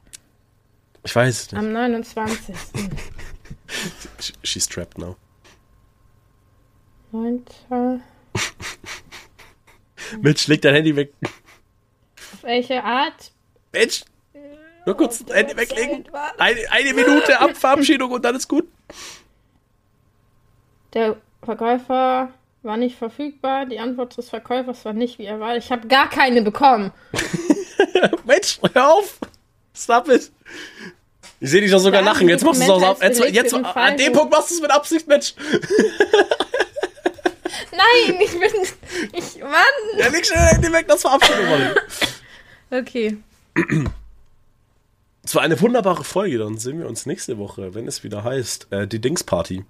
[1.04, 1.60] Ich weiß es nicht.
[1.60, 2.56] Am 29.
[4.44, 5.16] She's trapped now.
[7.12, 7.44] 9.
[10.22, 11.14] Mitch, leg dein Handy weg.
[11.24, 13.32] Auf welche Art?
[13.72, 14.06] Mensch,
[14.86, 16.06] nur kurz das Handy weglegen.
[16.38, 18.68] Eine, eine Minute ab Verabschiedung und dann ist gut.
[20.94, 22.30] Der Verkäufer
[22.62, 23.66] war nicht verfügbar.
[23.66, 25.58] Die Antwort des Verkäufers war nicht wie er war.
[25.58, 26.92] Ich habe gar keine bekommen.
[28.26, 29.20] Mensch, hör auf.
[29.76, 30.32] Stop it.
[31.40, 32.30] Ich sehe dich doch sogar lachen.
[32.30, 35.08] Jetzt machst du es auch jetzt, jetzt, An dem Punkt machst du es mit Absicht,
[35.08, 35.34] Mensch.
[37.72, 38.52] Nein, ich bin.
[39.14, 39.40] Ich.
[39.40, 39.52] Mann!
[39.98, 41.76] Ja, leg schnell Handy weg, das Verabschiedung mal.
[42.72, 43.18] Okay.
[45.24, 46.38] Es war eine wunderbare Folge.
[46.38, 49.66] Dann sehen wir uns nächste Woche, wenn es wieder heißt, äh, die Dings-Party.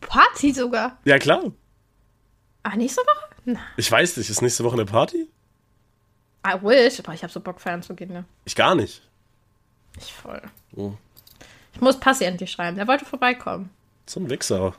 [0.00, 0.98] Party sogar?
[1.04, 1.52] Ja, klar.
[2.64, 3.36] Ah, nächste Woche?
[3.44, 3.60] Na.
[3.76, 4.28] Ich weiß nicht.
[4.28, 5.28] Ist nächste Woche eine Party?
[6.46, 8.24] I wish, aber ich habe so Bock feiern zu gehen, ne?
[8.44, 9.08] Ich gar nicht.
[9.96, 10.42] Ich voll.
[10.74, 10.92] Oh.
[11.74, 12.76] Ich muss Passi endlich schreiben.
[12.76, 13.70] Der wollte vorbeikommen.
[14.06, 14.74] So ein Wichser.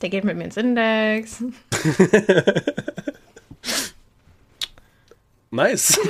[0.00, 1.42] Der geht mit mir ins Index.
[5.52, 5.98] nice.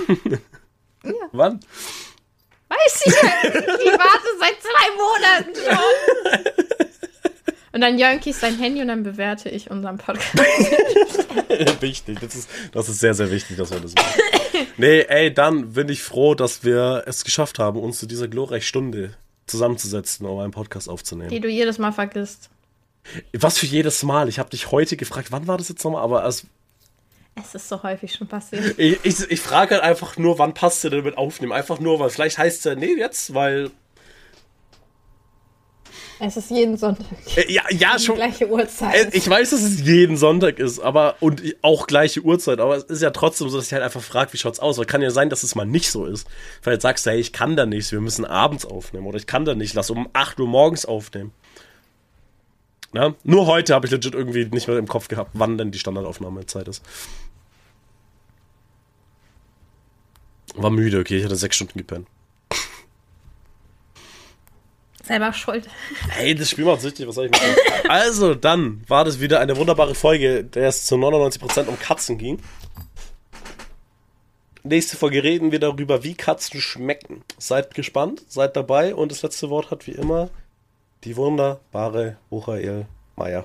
[1.05, 1.13] Ja.
[1.33, 1.59] Wann?
[2.69, 3.45] Weiß ich nicht.
[3.45, 6.53] Ich warte seit zwei Monaten schon.
[7.73, 10.39] Und dann Jönki sein Handy und dann bewerte ich unseren Podcast.
[11.81, 14.21] wichtig, das ist, das ist sehr, sehr wichtig, dass wir das machen.
[14.77, 18.67] Nee, ey, dann bin ich froh, dass wir es geschafft haben, uns zu dieser glorreichen
[18.67, 19.17] Stunde
[19.47, 21.31] zusammenzusetzen, um einen Podcast aufzunehmen.
[21.31, 22.51] Die du jedes Mal vergisst.
[23.33, 24.29] Was für jedes Mal?
[24.29, 26.03] Ich habe dich heute gefragt, wann war das jetzt nochmal?
[26.03, 26.47] Aber es,
[27.35, 28.75] es ist so häufig schon passiert.
[28.79, 31.53] Ich, ich, ich frage halt einfach nur, wann passt du denn mit aufnehmen?
[31.53, 33.71] Einfach nur, weil vielleicht heißt es ja, nee, jetzt, weil
[36.25, 37.07] es ist jeden Sonntag.
[37.37, 38.15] Äh, ja, ja, Die schon.
[38.15, 39.13] Gleiche Uhrzeit.
[39.13, 42.85] Äh, ich weiß, dass es jeden Sonntag ist, aber und auch gleiche Uhrzeit, aber es
[42.85, 44.79] ist ja trotzdem so, dass ich halt einfach frage, wie schaut's aus?
[44.79, 46.29] Weil kann ja sein, dass es mal nicht so ist.
[46.63, 49.27] Weil jetzt sagst du, hey, ich kann da nicht, wir müssen abends aufnehmen oder ich
[49.27, 51.33] kann da nicht, lass um 8 Uhr morgens aufnehmen.
[52.93, 53.15] Na?
[53.25, 56.69] Nur heute habe ich legit irgendwie nicht mehr im Kopf gehabt, wann denn die Standardaufnahmezeit
[56.69, 56.85] ist.
[60.55, 62.07] War müde, okay, ich hatte sechs Stunden gepennt.
[65.03, 65.69] Selber schuld.
[66.11, 67.57] Hey, das Spiel macht süchtig, was soll ich machen?
[67.89, 72.41] Also, dann war das wieder eine wunderbare Folge, der es zu 99% um Katzen ging.
[74.63, 77.25] Nächste Folge reden wir darüber, wie Katzen schmecken.
[77.37, 80.31] Seid gespannt, seid dabei und das letzte Wort hat wie immer
[81.05, 82.87] die wunderbare Michael
[83.17, 83.45] Meyer.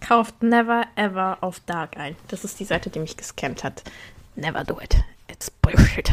[0.00, 2.16] Kauft never ever auf Dark ein.
[2.28, 3.84] Das ist die Seite, die mich gescampt hat.
[4.36, 4.96] Never do it.
[5.28, 6.10] It's bullshit.